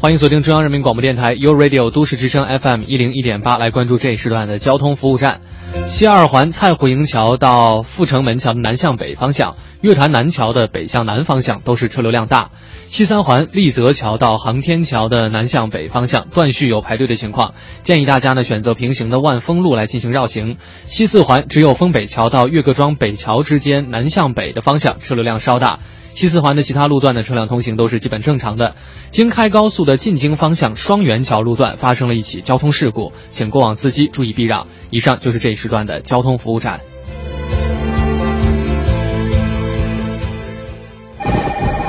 [0.00, 5.42] 欢迎锁定中央人民广播电台 u Radio 都市之声 FM 一零一点八，来关注这一时段的交通服务站。
[5.86, 12.50] 西二环蔡虎营桥到阜成门桥的南向北方向，月坛南桥的北向南方向都是车流量大。
[12.88, 20.56] 西三环丽泽桥到航天桥的南向北方向断续有排队的情况，建议大家呢选择平行的万丰路来进行绕行。
[20.86, 25.78] 西四环只有丰北桥到岳各庄北桥之间南向北的方向车流量稍大。
[26.16, 28.74] 西四环的其他路段的车辆通行都是基本正常的。
[29.10, 34.66] 京开高速的进京方向双元桥路段发生了一起交通事故，请过往司机注意避让。
[34.88, 36.80] 以上就是这一时段的交通服务站。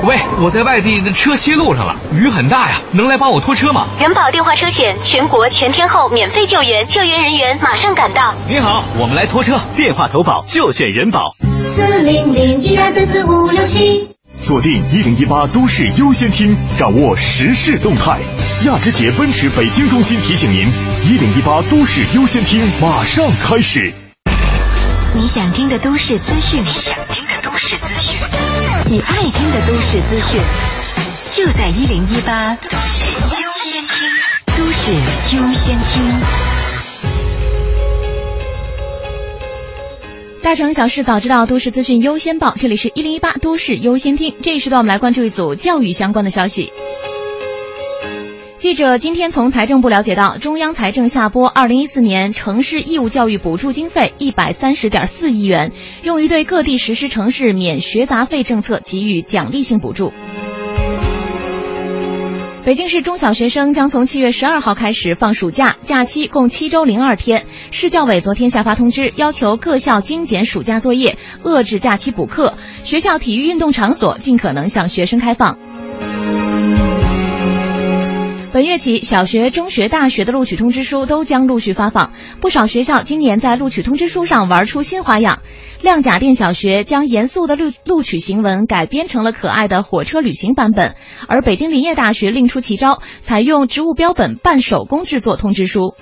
[0.04, 3.86] 喂，我在外地的车歇路上了，雨很大呀，能来帮我拖车吗？
[3.98, 8.34] 人保电话车险全国全天候免费救援，救援人员马上赶到。
[8.46, 11.32] 你好，我们来拖车，电话投保就选人保。
[11.74, 14.17] 四零零一二三四五六七。
[14.40, 18.20] 锁定一零一八都市优先听，掌握时事动态。
[18.64, 20.66] 亚之杰奔驰北京中心提醒您：
[21.04, 23.92] 一零一八都市优先听马上开始。
[25.14, 28.16] 你想听的都市资讯，你想听的都市资讯，
[28.88, 30.40] 你爱听的都市资讯，
[31.34, 34.08] 就在一零一八都市优先听，
[34.56, 36.47] 都市优先听。
[40.40, 42.54] 大城小事早知道，都市资讯优先报。
[42.56, 44.36] 这里是一零一八都市优先听。
[44.40, 46.72] 这一时段，我们来关注一组教育相关的消息。
[48.56, 55.72] 记者今天从财政部了解到，中央财政下拨二零一四年城市义务教育补助经费一百三十点四亿元，
[56.02, 60.12] 用于对各地实施城市免学杂费政策给予奖励性补助。
[62.68, 67.46] 北京市中小学生将从七月十二号开始放暑假，假期共七周零二天。
[67.70, 72.52] 市教委昨天下发通知，要求各校精简暑假作业，遏制假期补课。
[72.84, 75.58] 学校体育运动场所尽可能向学生开放。
[78.58, 82.10] 本月起，小学、中学、大学的录取通知书都将陆续发放。
[82.40, 85.42] 不少学校今年在录取通知书上玩出新花样。
[85.80, 90.96] 亮甲店小学将严肃的录录取行文改编成了可爱的火车旅行版本，
[91.28, 95.94] 而北京林业大学另出奇招，采用植物标本半手工制作通知书。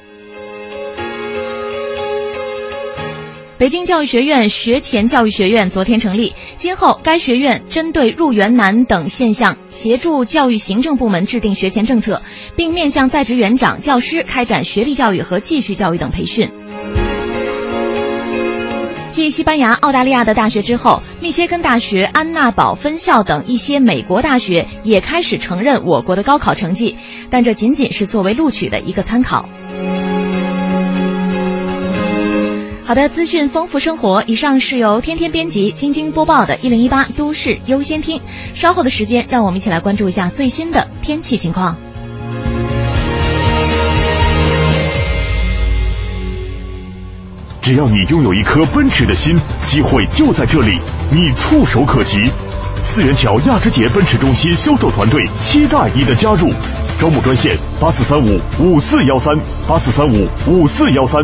[3.59, 12.21] 北京教育学院学前教育学院昨天成立，今后该学院针对入园难等现象，协助教育行政部门制定学前政策，
[12.55, 16.51] 并面向在职园长、教师开展学历教育和继续教育等培训。
[19.11, 26.95] 继西班牙、澳大利亚的大学之后，密歇根大学、安娜堡分校等一些美国大学也开始承认我国的高考成绩，
[27.31, 29.49] 但这仅仅是作为录取的一个参考。
[32.87, 34.23] 好的，资讯丰富生活。
[34.29, 38.21] 以上是由天天编辑、晶晶播报的《一零一八都市优先听》。
[38.55, 41.77] 稍后的时间，让我们一起来关注一下最新的天气情况。
[47.61, 50.79] 只要你拥有一颗奔驰的心，机会就在这里，
[51.11, 52.31] 你触手可及。
[52.85, 56.53] 四元桥亚之杰奔驰中心销售团队期待你的加入，
[56.97, 59.35] 招募专线八四三五五四幺三
[59.67, 61.21] 八四三五五四幺三。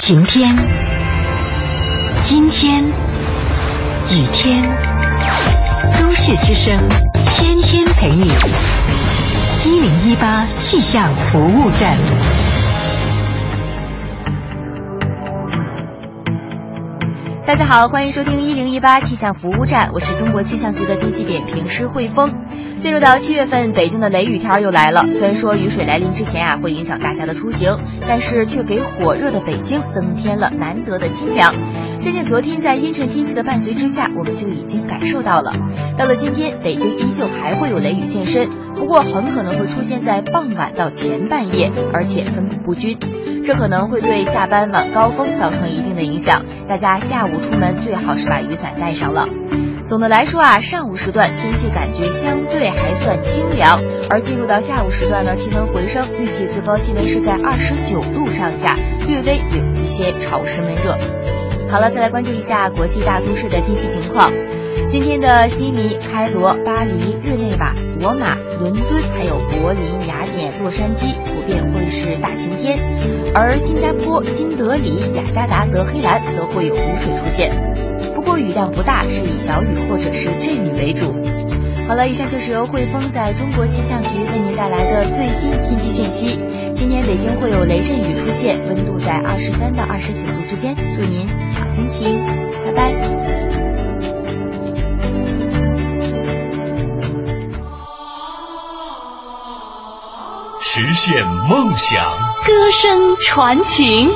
[0.00, 0.56] 晴天，
[2.22, 4.62] 今天，雨天，
[6.00, 6.74] 都市之声，
[7.36, 8.24] 天天陪你。
[9.66, 11.98] 一零一八气象服务站。
[17.46, 22.32] 大家好，欢迎收听一零一八气象服务站，我是中国气象局的天气点评师汇丰。
[22.80, 25.04] 进入到七月份，北京的雷雨天又来了。
[25.12, 27.76] 虽然说雨水来临之前啊，会影响大家的出行，
[28.08, 31.54] 但是却给火热的北京增添了难得的清凉。
[31.98, 35.52] 相信昨天在阴沉天气的伴随之下，我们就已经感受到了。
[35.98, 42.98] 到了今天，北京依旧还会有雷雨现身，不过很可能会出现在傍晚到前半夜，而且分布不均。
[43.44, 49.28] 这可能会对下班晚高峰造成一定的影响，大家下午出门最好是把雨伞带上了。
[49.90, 58.76] 总的来说啊，上午时段天气感觉相对还算清凉，而进入到下午时段呢，气温回升，预计最高气温是在二十九度上下，
[59.08, 60.96] 略微有一些潮湿闷热。
[61.68, 64.30] 好了，再来关注一下国际大都市的天气情况。
[64.88, 72.78] 今天的悉尼、开罗、巴黎、日内瓦、罗马、伦敦，还有柏林、雅典、洛杉矶，普遍会是大晴天；
[73.34, 77.50] 而新加坡、新德里、雅加达、德黑兰则会有雨水出现，
[78.20, 81.06] 不过雨量不大，是以小雨或者是阵雨为主。
[81.88, 86.38] 好了，以上就是由汇丰在中国气象局为您带来的最新天气信息。
[86.74, 92.22] 今天北京会有雷阵雨出现，温度在二十三到二十九度之间，祝您好心情，
[92.66, 92.92] 拜拜。
[100.60, 102.04] 实现梦想，
[102.46, 104.12] 歌声传情。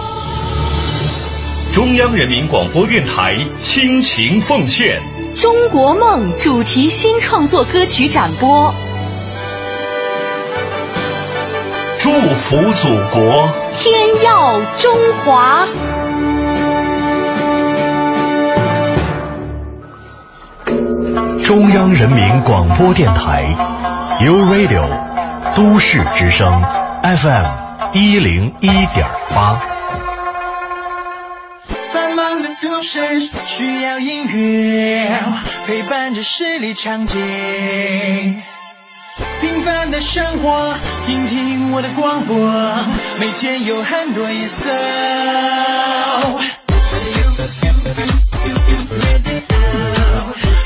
[1.74, 5.02] 中央人民广播电台倾情奉献
[5.40, 8.72] 《中国梦》主题新创作歌曲展播，
[11.98, 15.66] 祝福祖国，天耀中华。
[21.42, 23.42] 中央人民广播电台
[24.20, 24.88] ，You Radio。
[25.56, 26.62] 都市之声
[27.02, 27.46] FM
[27.94, 29.73] 一零一点八。
[32.85, 35.23] 忙的都市需要音乐
[35.66, 37.14] 陪伴着十里长街，
[39.40, 40.75] 平凡的生活，
[41.07, 42.37] 听听我的广播，
[43.18, 44.70] 每天有很多颜色。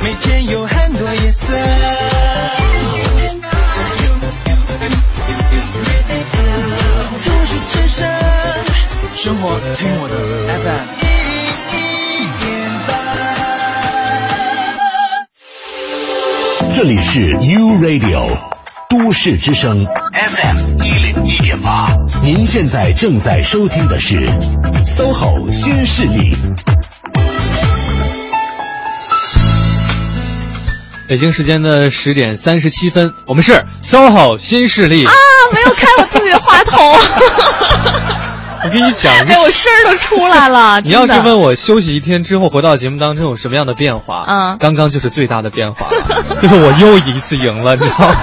[0.03, 1.53] 每天有很多颜色。
[9.15, 10.15] 生活听我的
[10.63, 10.98] FM
[16.79, 18.39] 这里是 U Radio
[18.89, 21.89] 都市之声 FM 一零一点八，
[22.23, 24.31] 您现在正在收听的是
[24.87, 26.37] SOHO 新势力。
[31.09, 35.13] 北京时间的十点三十七分，我们是 SOHO 新势力啊，
[35.53, 36.95] 没有开我自己的话筒。
[38.65, 40.81] 我跟你讲，哎，我声儿都出来了。
[40.85, 44.25] 你要是问我休息一天之后回到节目当中有什么样的变化？
[44.29, 48.15] 嗯，刚刚就是最大的变化了， 就是我又一次赢了，你知道吗？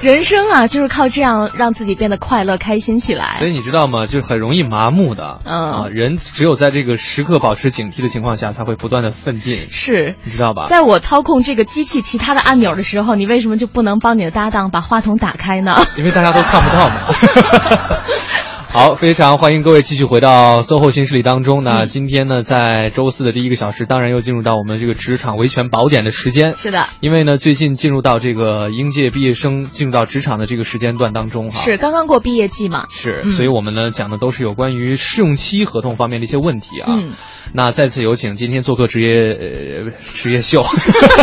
[0.00, 3.36] 人生啊，就是靠这样让自己变得快乐、开心起来。
[3.38, 4.06] 所以你知道吗？
[4.06, 5.40] 就是很容易麻木的。
[5.44, 9.68] 嗯啊，人只有在这个时刻保持警惕的情况下，才会不断的奋进。
[9.68, 10.66] 是，你知道吧？
[10.68, 15.74] 在我操控这个机器其他的按钮的时候，你为什么就不能帮你的搭档把话筒打开呢？
[15.96, 17.02] 因为大家都看不到嘛。
[18.70, 21.64] 好，非常欢迎各位继续回到 SOHO 新势力当中。
[21.64, 26.54] 那今天呢，在周四的第一个小时，当然又进入到我们这个职场维权宝典的时间。
[26.54, 31.64] 是的，因为呢，最近进入到这个应届毕业生进入到职场的这个时间段当中哈。
[31.64, 32.86] 是刚刚过毕业季嘛？
[32.90, 36.92] 是，所以我们呢讲的都是有关于试用期合同方面的一些问题啊。
[36.94, 37.12] 嗯。
[37.54, 40.62] 那再次有请今天做客职业呃职业秀，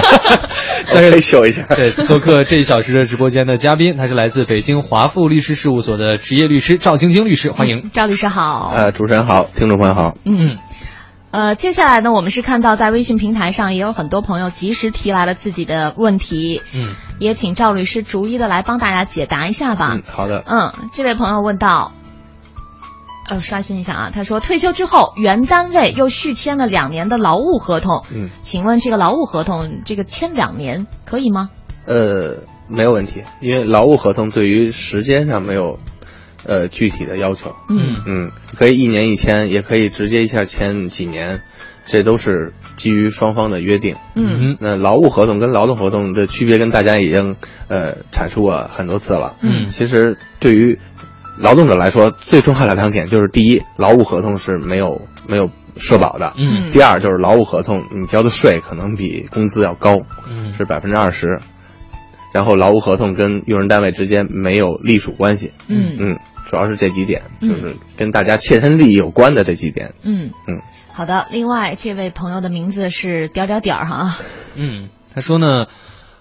[0.91, 1.61] 再来秀一下。
[1.75, 7.89] 对，做客这一小时的直播间的嘉宾，他是来自北京华富律师事务所的职业律师赵晶晶律师，欢迎。
[7.91, 8.71] 赵律师好。
[8.73, 10.15] 呃，主持人好，听众朋友好。
[10.23, 10.57] 嗯。
[11.31, 16.61] 呃，接下来呢，我们是看到在微信平台上也有很多朋友及时提来了自己的问题。
[16.73, 16.95] 嗯。
[17.19, 19.91] 也请赵律师逐一的来帮大家解答一下吧。
[19.93, 20.43] 嗯，好的。
[20.47, 21.91] 嗯，这位朋友问到。
[23.27, 31.49] 呃，刷新一下啊，他说退休之后原单位又续签了两年的劳务合同，嗯，请问这个劳务合同这个签两年可以吗？
[31.87, 35.79] 呃，没有问题，因为劳务合同对于时间上没有
[36.45, 37.55] 呃具体的要求。
[37.69, 41.41] 嗯嗯，可以一年一签，也可以直接一下签几年，
[41.85, 43.95] 这都是基于双方的约定。
[44.15, 47.35] 嗯那劳务合同跟劳动合同的区别，跟大家已经
[47.67, 49.35] 呃阐述过很多次了。
[49.41, 50.79] 嗯其实对于
[51.37, 61.39] 劳动者来说，最重要的两点就是：第一，劳务合同是没有没有社保的；嗯第二，就是劳务合同你交的税可能比工资要高，嗯是百分之二十。
[62.33, 65.53] 然后劳务合同跟用人单位之间没有隶属关系。
[65.69, 69.93] 嗯嗯，主要是这几点，嗯就是跟大家切身利益有关的这几点。
[70.03, 70.61] 嗯嗯，
[70.93, 71.27] 好的。
[71.31, 74.17] 另外，这位朋友的名字是点儿点点儿哈。
[74.55, 75.67] 嗯，他说呢，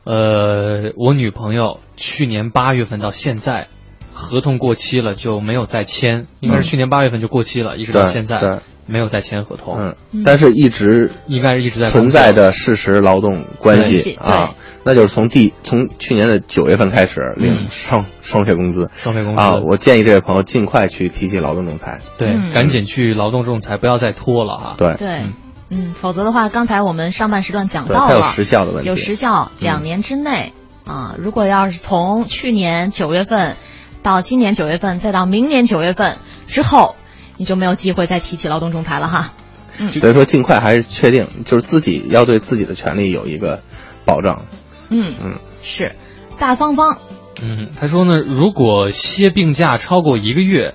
[0.04, 3.68] 呃，我女朋友去年八月份到现在，
[4.12, 9.78] 合同过期了就没有再签，应该是去年八月份就过期了，一直到现在对没有再签合同。
[10.12, 14.54] 嗯，但是一直应该是一直在存在的事实劳动关系啊，
[14.84, 17.66] 那就是从第从去年的九月份开始领嗯。
[17.70, 19.42] 双双倍工资，双倍工资。
[19.42, 22.00] 啊，我建议这位朋友尽快去提起劳动仲裁。
[22.18, 22.52] 对，嗯。
[22.52, 24.74] 赶紧去劳动仲裁，不要再拖了哈。
[24.78, 24.94] 对。
[24.94, 25.22] 对，
[25.70, 28.88] 嗯，否则的话，刚才我们上半时段讲到了，有时效的问题。
[28.88, 30.52] 有时效，两年之内、
[30.86, 33.56] 啊，如果要是从去年九月份
[34.02, 36.94] 到今年九月份，再到明年九月份之后，
[37.36, 39.32] 你就没有机会再提起劳动仲裁了哈。
[39.78, 43.60] 嗯所以说尽快还是确定，就是自己要对自己的权利有一个
[44.04, 44.44] 保障。
[44.88, 45.90] 嗯嗯，是，
[46.38, 46.98] 大方方，
[47.42, 50.74] 嗯，他说呢，如果歇病假超过一个月，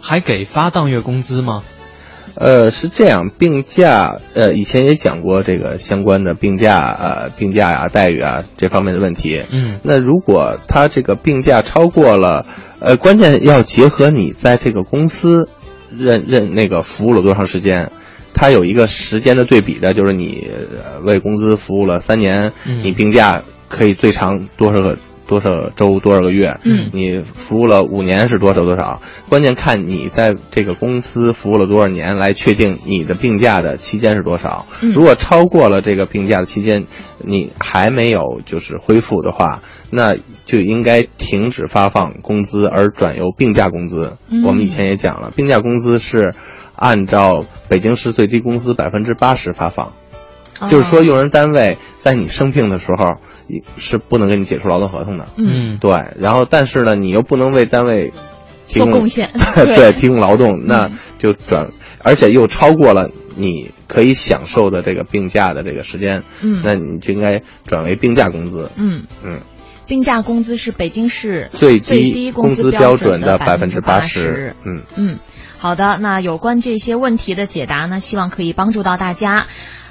[0.00, 1.62] 还给发当月工资吗？
[2.36, 9.42] 呃，是这样，病假，呃，以前也讲过这个相关的病假，呃，病假呀、待遇啊这方面的问题。
[9.50, 12.46] 嗯，那如果他这个病假超过了，
[12.80, 15.48] 呃，关键要结合你在这个公司
[15.96, 17.90] 任任那个服务了多长时间，
[18.34, 22.82] 他有一个时间的对比的，就是你呃为公司服务了三年，嗯。
[22.82, 24.96] 你病假可以最长多少个
[25.28, 34.66] 多少周多少个月，嗯你服务了五年是多少多少，关键看你在这个公司服务了多少年来确定你的病假的期间是多少。
[34.82, 36.86] 嗯如果超过了这个病假的期间，
[37.18, 40.16] 你还没有就是恢复的话，那
[40.46, 44.16] 就应该停止发放工资，而转由病假工资。
[44.28, 46.34] 嗯我们以前也讲了，病假工资是
[46.74, 49.92] 按照北京市最低工资百分之八十发放。
[50.60, 53.27] 哦就是说，用人单位在你生病的时候，你
[53.76, 55.26] 是不能跟你解除劳动合同的。
[55.36, 55.78] 嗯。
[55.78, 58.12] 对，然后但是呢，你又不能为单位
[58.66, 59.30] 提供做贡献。
[59.54, 61.70] 对，对提供劳动，那就转，
[62.02, 66.62] 而且又超过了你可以享受的这个病假的这个时间，嗯。
[66.64, 68.70] 那你就应该转为病假工资。
[68.76, 69.04] 嗯。
[69.24, 69.40] 嗯，
[69.86, 74.54] 病假工资是北京市最低低工资标准的百分之八十。
[74.64, 74.82] 嗯。
[74.96, 75.18] 嗯，
[75.58, 79.46] 好的，那有关这些问题的解答呢，希望可以帮助到大家。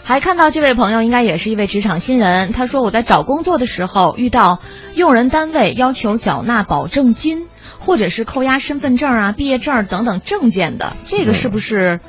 [0.07, 4.59] 还看到这位朋友应该也是一位职场新人，他说我在找工作的时候遇到
[4.95, 7.47] 用人单位要求缴纳保证金，
[7.77, 11.99] 或者是扣押身份证啊、毕业证等等证件的，这个是不是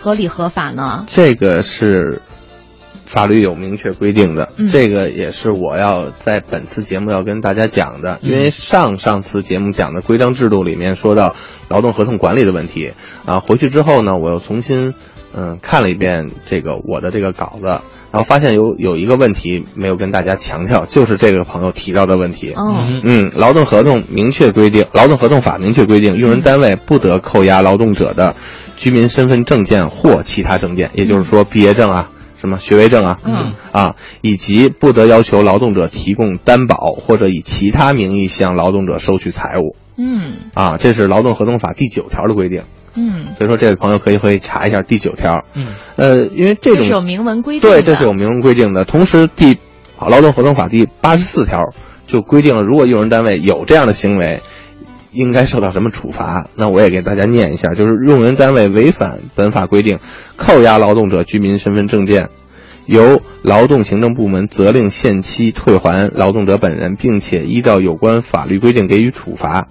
[0.00, 1.04] 合理合法呢？
[1.06, 2.20] 这个是
[3.04, 4.66] 法律有明确规定的，嗯。
[4.66, 8.28] 这个也是我要在本次节目要跟大家讲的，嗯。
[8.28, 11.36] 因为上上次节目讲的规章制度里面说到
[11.68, 12.94] 劳动合同管理的问题
[13.24, 14.94] 啊，回去之后呢，我又重新
[15.34, 17.80] 嗯看了一遍这个我的这个稿子。
[18.12, 22.52] 然后发现有有一个问题没有跟大家强调，就是这个朋友提到的问题。
[22.54, 28.34] 哦嗯，劳动合同明确规定，劳动合同法明确规定，用人单位不得扣押劳动者的
[28.76, 32.10] 居民身份证件或其他证件，也就是说毕业证啊、
[32.40, 42.62] 什么学位证啊，嗯啊，以及不得要求劳动者提供担保或者以其他名义向劳动者收取财物嗯啊，这是劳动合同法第九条的规定。
[42.96, 45.44] 嗯，所以说，这位朋友可以可以查一下第九条。
[45.54, 45.66] 嗯，
[45.96, 47.76] 呃，因为这种这是有明文规定的。
[47.76, 48.84] 对，这是有明文规定的。
[48.84, 49.52] 同时，第
[49.98, 51.60] 啊劳动合同法第八十四条
[52.06, 54.40] 就规定了，如果用人单位有这样的行为，
[55.12, 56.48] 应该受到什么处罚。
[56.54, 59.98] 那我也给大家念一下，就是用人单位违反本法规定，
[60.36, 62.30] 扣押劳动者居民身份证件。
[62.86, 69.66] 由劳动行政部门责令限期退还劳动者本人，并且依照有关法律规定给予处罚。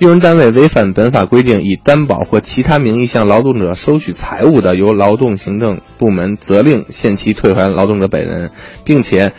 [0.00, 8.50] 用人单位违反本法规定，以担保或其他名义向劳动者收取财物的，由劳动行政部门责令限期退还劳动者本人，
[8.82, 9.34] 并且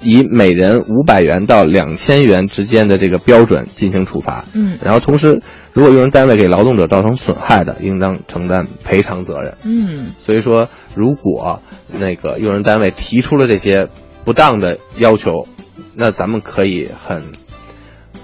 [0.00, 4.44] 以每人五百元到两千元之间的这个标准进行处罚。
[4.52, 5.40] 嗯然后同时，
[5.72, 9.56] 如果用人单位给劳动者造成损害的，应当承担赔偿责任。
[9.62, 11.62] 嗯所以说，如果
[11.92, 13.88] 那个用人单位提出了这些
[14.24, 15.46] 不当的要求，
[15.94, 17.22] 那咱们可以很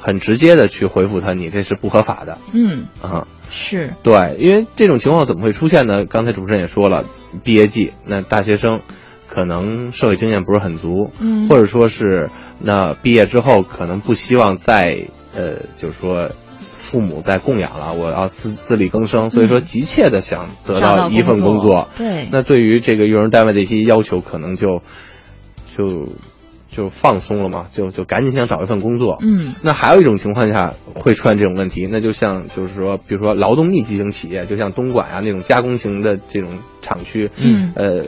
[0.04, 3.26] 很直接的去回复他，你这是不合法的嗯，啊。
[3.48, 6.04] 是，对，因为这种情况怎么会出现呢？
[6.04, 7.04] 刚才主持人也说了，
[7.42, 8.82] 毕业季，那大学生
[9.28, 12.28] 可能社会经验不是很足，嗯或者说是
[12.58, 14.98] 那毕业之后可能不希望再
[15.34, 21.88] 呃，就是说父母在供养了，我要自自力更生，所以说急切的想得到到一份工工作。
[21.96, 24.82] 对那对于这个用人单位的一些要求，可能就
[25.76, 26.08] 就
[26.74, 29.18] 就放松了嘛，就就赶紧想找一份工作。
[29.22, 29.54] 嗯。
[29.62, 36.50] 那还有一种情况下会出现这种问题，那就像就是说，比如说劳动密集型企业，就像东莞啊那种加工型的这种
[36.82, 37.72] 厂区，嗯。
[37.76, 38.04] 呃，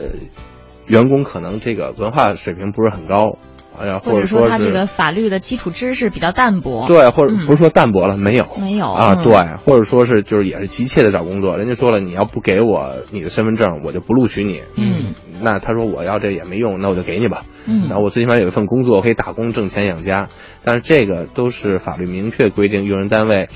[0.87, 3.37] 员工可能这个文化水平不是很高，
[3.79, 6.87] 呃，或者者说他这个法律的基础知识比较淡薄。
[6.87, 9.33] 对，或者嗯不是说淡薄了，没有，没有啊，嗯对，
[9.65, 14.61] 或者说是就是也是急切的找工作，人家说了，你要不给我你的身份证，我就不录取你。
[14.75, 17.43] 嗯，那他说我要这也没用，那我就给你吧。
[17.65, 20.27] 嗯然后我最起码有一份工作，我可以打工挣钱养家。
[20.63, 23.49] 但是这个都是法律明确规定，用人单位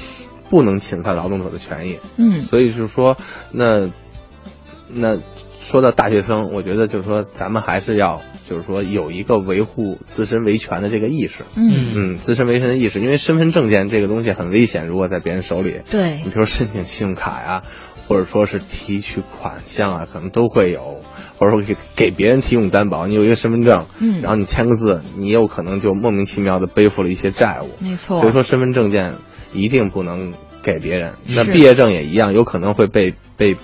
[0.49, 1.97] 不能侵犯劳动者的权益。
[2.17, 3.17] 嗯所以就是说，
[3.51, 3.89] 那
[4.93, 5.17] 那
[5.59, 8.21] 说到大学生，我觉得就是说，咱们还是要
[8.51, 11.43] 就是说有一个维护自身维权的这个意识。
[11.55, 17.61] 嗯嗯，自身维权的意识，因为身份证件这个东西很危险，如果在别人手里，对你比如说申请信用卡呀，
[18.09, 20.99] 或者说是提取款项啊，可能都会有，
[21.37, 27.69] 或者说给给别人提供担保，你有一个身份证，嗯然后你签个字，你有可能就莫名其妙的背负了一些债务。
[27.81, 28.19] 没错。
[28.19, 29.15] 所以说身份证件
[29.53, 31.13] 一定不能给别人。
[31.25, 33.55] 那毕业证也一样，有可能会被被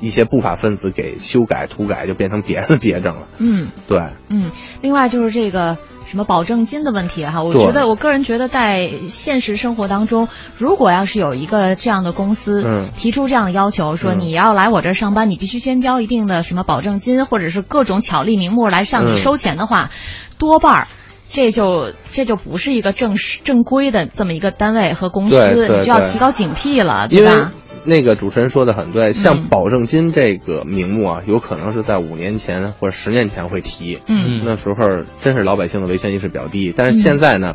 [0.00, 3.28] 一些不法分子给修改、涂改，就变成别人的毕业证了。
[3.38, 5.76] 嗯对，嗯，另外就是这个
[6.06, 19.90] 什么保证金的问题哈，我觉得我个人觉得在现实生活当中，如果要是有一个这样的公司嗯提出这样的要求，说嗯你要来我这儿上班，你必须先交一定的什么保证金，或者是各种巧立名目来向你嗯收钱的话，
[20.38, 20.86] 多半儿。
[21.30, 27.50] 这就这就不是一个正式正规的这么一个单位和公司，你就要提高警惕了，对吧？
[27.84, 29.14] 那个主持人说的很对，嗯。
[29.14, 34.40] 像保证金这个名目啊，有可能是在五年前或者十年前会提，嗯。
[34.44, 37.54] 那时候真是老百姓的维权意识比较低，但是现在呢，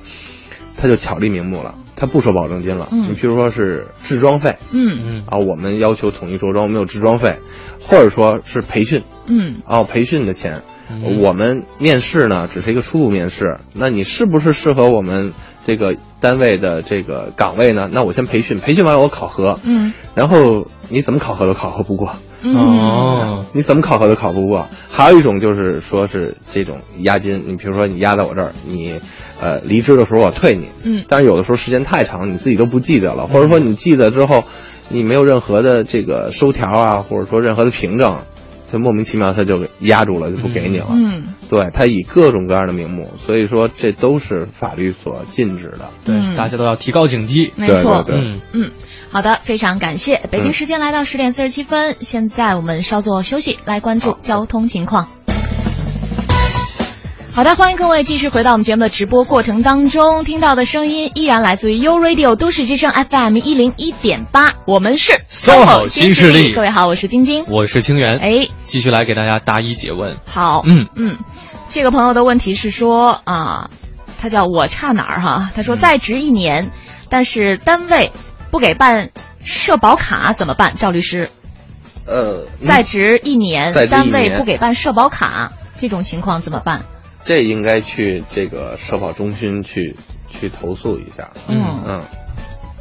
[0.78, 3.10] 他就巧立名目了，他不收保证金了，嗯。
[3.10, 5.04] 你譬如说是置装费，嗯。
[5.06, 7.38] 嗯啊，我们要求统一着装，我们有置装费，
[7.80, 9.58] 或者说是培训，嗯。
[9.66, 11.22] 哦，培训的钱，嗯。
[11.22, 15.34] 我们面试呢只是一个初步面试，那你是不是适合我们
[15.66, 17.90] 这个单位的这个岗位呢？
[17.92, 19.94] 那我先培训，培训完了我考核，嗯。
[20.14, 22.56] 然后你怎么考核都考核不过，嗯。
[22.56, 24.68] 哦，你怎么考核都考不过。
[24.92, 29.00] 还有一种就是说是这种押金，你比如说你押在我这儿，你
[29.42, 31.06] 呃离职的时候我退你，嗯。
[31.08, 34.44] 但是有的时候时间太长，你自己都不记得了，或者说你记得之后，
[34.90, 38.18] 你没有任何的这个收条啊，或者说任何的凭证，
[38.74, 40.88] 就莫名其妙他就给压住了，就不给你了。
[40.90, 45.90] 嗯对他以各种各样的名目，所以说这都是法律所禁止的。
[46.04, 47.52] 对，嗯大家都要提高警惕。
[47.56, 48.72] 没错对对对嗯，嗯，
[49.12, 50.20] 好的，非常感谢。
[50.32, 55.10] 北京时间来到十点四十七分，现在我们稍作休息，来关注交通情况。
[57.36, 67.44] 好的，欢迎各位继续回到我们节目的直播过程当中，听到的声音依然来自于 U Radio 都市之声 FM 一零一点八，我们是 SOHO 新势力各位好，我是晶晶。
[67.48, 70.16] 我是清源，哎，继续来给大家答疑解问。
[70.28, 71.18] 好，嗯嗯，
[71.70, 73.72] 这个朋友的问题是说啊，
[74.22, 75.50] 他叫我差哪儿哈？
[75.56, 76.70] 他嗯说在职一年，
[77.10, 78.12] 但是单位
[78.52, 79.10] 不给办
[79.44, 80.76] 社保卡怎么办？
[80.78, 81.32] 赵律师，
[82.06, 86.84] 呃，在职一年，单位不给办社保卡，这种情况怎么办？
[87.26, 89.96] 这应该去这个社保中心去
[90.30, 91.32] 去投诉一下。
[91.48, 92.02] 嗯嗯，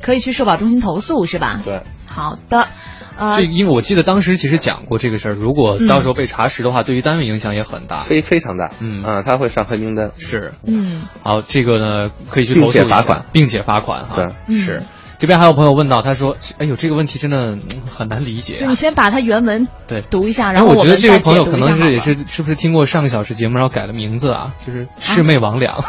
[0.00, 1.60] 可以去社保中心投诉是吧？
[1.64, 1.82] 对。
[2.06, 2.68] 好的，
[3.16, 8.00] 呃这，因为我记得当时其实讲过这个事儿，如果到时候被查实的话，对于单位影响也很大。
[8.00, 10.10] 非非常大，嗯啊，他会上黑名单。
[10.18, 14.14] 是，嗯，好，这个呢可以去投诉并且罚款，并且罚款哈。
[14.14, 14.82] 对嗯是。
[15.22, 24.52] 这边还有朋友问到，他说：“哎呦，这个问题真的嗯很难理解你先把它原文对读一下，然然后我觉得这位朋友可能是也是是不是听过上个小时节目，然后改了名字啊？
[24.66, 25.70] 就是魑魅魍魉。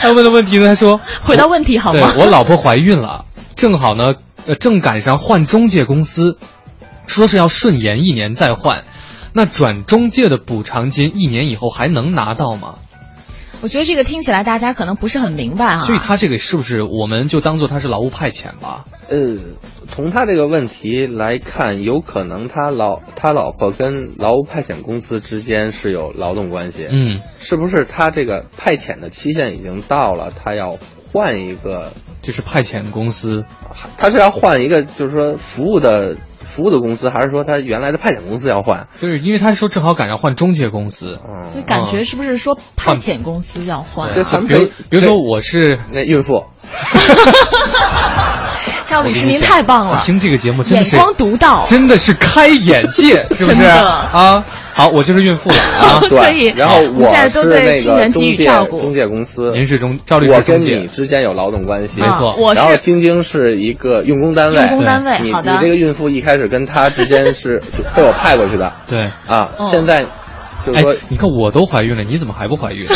[0.00, 2.12] 他问的问题呢，他说回答问题好吗？
[2.14, 4.06] 对我老婆怀孕了，正好呢，
[4.48, 6.36] 呃，正赶上换中介公司，
[7.06, 8.82] 说是要顺延一年再换，
[9.34, 12.74] 那转中介的补偿金一年以后还能拿到吗？
[13.62, 15.84] 我觉得这个听起来大家可能不是很明白哈。
[15.84, 18.84] 所以他这个是不是我们就当做他是劳务派遣吧？
[19.08, 19.36] 呃，
[19.90, 26.86] 从他这个问题来看，有可能他老他老婆跟劳务派遣公司之间是有劳动关系。
[26.90, 30.78] 嗯，是不是他这个派遣的期限已经到了，他要
[31.12, 31.92] 换一个？
[32.22, 33.46] 就是派遣公司，
[33.96, 36.18] 他是要换一个，就是说服务的
[36.50, 38.88] 服务的公司，还是说他原来的派遣公司要换？
[38.98, 44.12] 就是因为他说正好赶上换中介公司，所以感觉是不是说派遣公司要换？
[44.12, 46.44] 对，比如比如说我是那孕妇，
[48.90, 54.44] 赵律师您太棒了，听这个节目真的是眼光独到，真的是开眼界， 是不是啊？
[54.72, 56.46] 好，我就是孕妇了啊， 可以。
[56.56, 58.80] 然后我现在都对亲人给予照顾。
[58.80, 62.34] 中介公司，您是中赵律师，我跟你之间有劳动关系，没错。
[62.38, 65.52] 我然后晶晶是一个用工单位，用工单位，你好的。
[65.52, 67.60] 你这个孕妇一开始跟她之间是
[67.94, 69.50] 被我派过去的， 对啊。
[69.70, 70.04] 现在
[70.64, 72.86] 就是说，你看我都怀孕了，你怎么还不怀孕？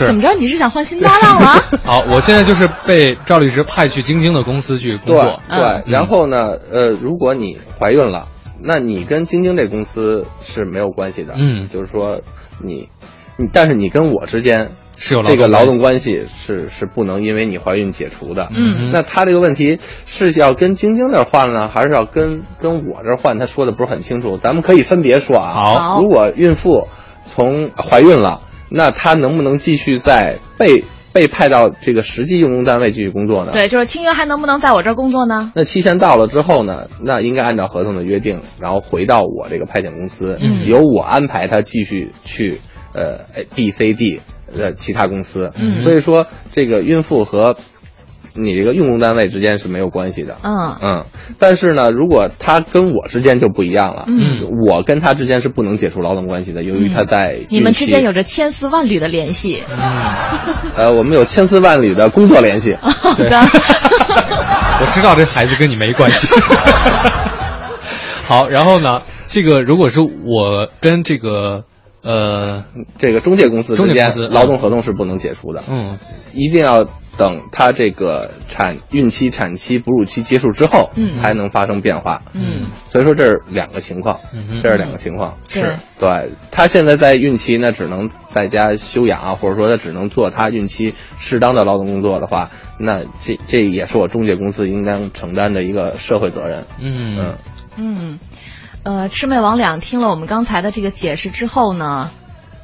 [0.00, 0.34] 是怎么着？
[0.34, 1.62] 你是想换新搭档了？
[1.84, 5.22] 好，我现在就是被赵律师派去晶晶的公司去工作。
[5.48, 8.26] 对对，然后呢，呃，如果你怀孕了。
[8.62, 12.20] 那你跟晶晶这公司是没有关系的，嗯，就是说
[12.62, 12.90] 你，
[13.38, 23.38] 你但是你跟我之间是有这个劳动关系是是不能因为你怀孕解除的，嗯，那他这个问题是要跟晶晶那换呢，还是要跟跟我这换？
[23.38, 25.48] 他说的不是很清楚，咱们可以分别说啊。
[25.54, 26.86] 好，如果孕妇
[27.24, 30.84] 从怀孕了，那他能不能继续在被？
[31.12, 33.50] 被派到这个实际用工单位继续工作呢？
[33.52, 35.50] 对，就是清约还能不能在我这儿工作呢？
[35.56, 36.84] 那期限到了之后呢？
[37.02, 42.60] 那应该按照合同的约定，然后回到我这个派遣公司，嗯、由我安排他继续去
[42.94, 44.20] 呃 B、C、D
[44.56, 45.50] 呃其他公司。
[45.56, 47.56] 嗯，所以说这个孕妇和
[48.34, 50.36] 你这个用工单位之间是没有关系的。
[50.42, 51.04] 嗯嗯，
[51.38, 54.04] 但是呢，如果他跟我之间就不一样了。
[54.06, 59.62] 嗯，我跟他之间是不能解除劳动关系的，由于他在、嗯、你们之间有着千丝万缕的联系。
[59.70, 59.78] 嗯，
[60.76, 62.76] 呃，我们有千丝万缕的工作联系。
[62.80, 63.40] 好的，
[64.80, 66.28] 我知道这孩子跟你没关系。
[68.26, 71.64] 好，然后呢，这个如果是我跟这个。
[72.02, 72.64] 呃，
[72.96, 75.98] 这个中介公司中介公司劳动合同是不能解除的，嗯，
[76.32, 85.76] 一定要等她这个产孕期、产期、哺乳期结束之后，嗯，才能发生变化，嗯，所以说这是两个情况，嗯，这是两个情况，是。
[85.98, 97.16] 对，她现在在孕期，那只能在家休养啊，或者说她只能做她孕期适当的劳动工作的话，那这这也是我中介公司应当承担的一个社会责任，嗯。
[97.18, 97.36] 嗯。
[97.76, 98.18] 嗯。
[98.82, 102.10] 呃，魑魅魍魉听了我们刚才的这个解释之后呢，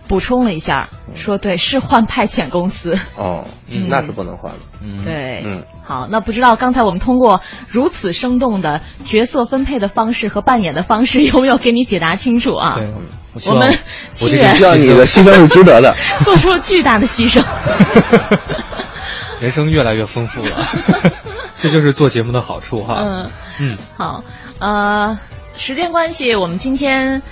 [0.09, 2.98] 补充了一下，说对，是换派遣公司。
[3.16, 4.59] 哦， 嗯，那是不能换的。
[4.82, 12.74] 嗯，对，嗯，好，那不知道刚才我们通过如此生动的角色分配的方式和扮演的方式，有没有给你解答清楚啊？
[12.76, 12.92] 对，
[13.50, 13.72] 我们
[14.22, 15.94] 我这个需要你的牺牲是值得的，
[16.24, 17.44] 做出了巨大的牺牲，
[19.40, 20.66] 人生越来越丰富了，
[21.59, 22.94] 这就是做节目的好处哈。
[23.04, 24.24] 嗯嗯，好，
[24.61, 25.18] 呃。
[25.59, 27.22] 时间关系，我们今天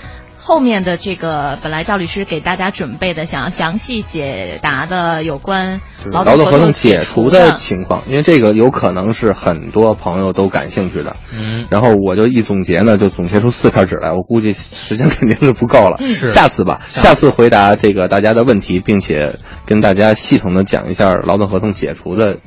[0.47, 5.81] 后面的这个本来赵律师给大家准备的，想要详细解答的有关
[6.11, 11.15] 劳动合同解除的情况，因为这个有可能是很多朋友都感兴趣的。
[11.35, 15.97] 嗯，然后我就一总结呢，就总结出四块纸来，我估计时间 肯定是不够了。
[15.99, 22.37] 嗯，是下次吧，下次回答这个大家的问题，并且跟大家系统的讲一下劳动合同解除的。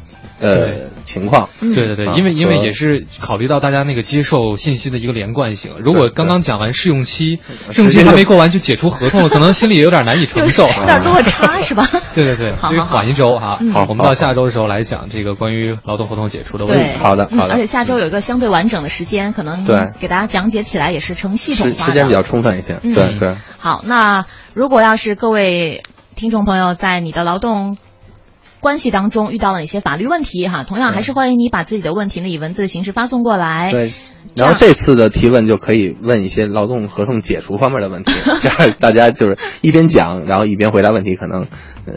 [0.40, 5.72] 呃，情况，嗯对对对，因为因为也是考虑到大家那个接受信息的一个连贯性。
[5.80, 11.88] 如果刚刚讲完试用期，试用期还没过完就解除合同了， 可能心里也有点难以承受， 有点落差 是吧？
[12.14, 13.58] 对对对，所以缓一周哈。
[13.72, 16.96] 好，我们到下周的时候来讲这个关于劳动合同解除的问题。
[16.98, 17.54] 好的，好的。
[17.54, 22.78] 而且下周有一个相对完整的时间，可能对给大家讲解起来也是成系统化时间比较充分一些。
[22.82, 23.34] 对对。
[23.58, 24.24] 好，那
[24.54, 25.82] 如果要是各位
[26.14, 27.76] 听众朋友在你的劳动。
[28.60, 30.46] 关系当中遇到了哪些法律问题？
[30.48, 33.70] 哈，同样还是欢迎你把自己的问题呢以文字的形式发送过来。
[33.72, 33.90] 对，
[34.34, 41.46] 然后这次的提问就可以问一些劳动合同解除方面的问题， 这样大家就是一边讲，然后一边回答问题，可能
[41.86, 41.94] 呃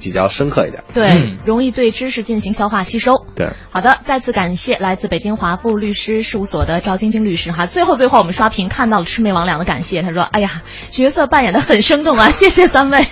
[0.00, 0.82] 比较深刻一点。
[0.94, 3.26] 对，嗯、容易对知识进行消化吸收。
[3.34, 7.66] 对，好的，再次感谢来自北京华富律师事务所的赵晶晶律师哈。
[7.66, 13.02] 最后最后，我们刷屏看到了魑魅魍魉的感谢，他说：“哎呀，角色扮演的很生动啊， 谢谢三位。”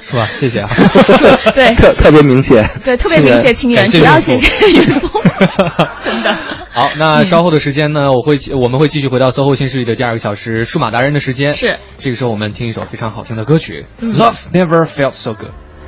[0.00, 0.26] 是吧？
[0.28, 0.68] 谢谢啊。
[1.54, 2.68] 对，特特别明显。
[2.84, 5.22] 对，特别明显，清源，主要谢谢云峰。
[6.04, 6.34] 真的。
[6.72, 11.54] 好，那稍后的时间呢，我会我们会继续回到 SOHO 新势力的第二个小时，数码达人的时间。
[11.54, 11.78] 是。
[11.98, 15.50] 这个时候我们听一首非常好听的歌曲，嗯《Love Never Felt So Good》。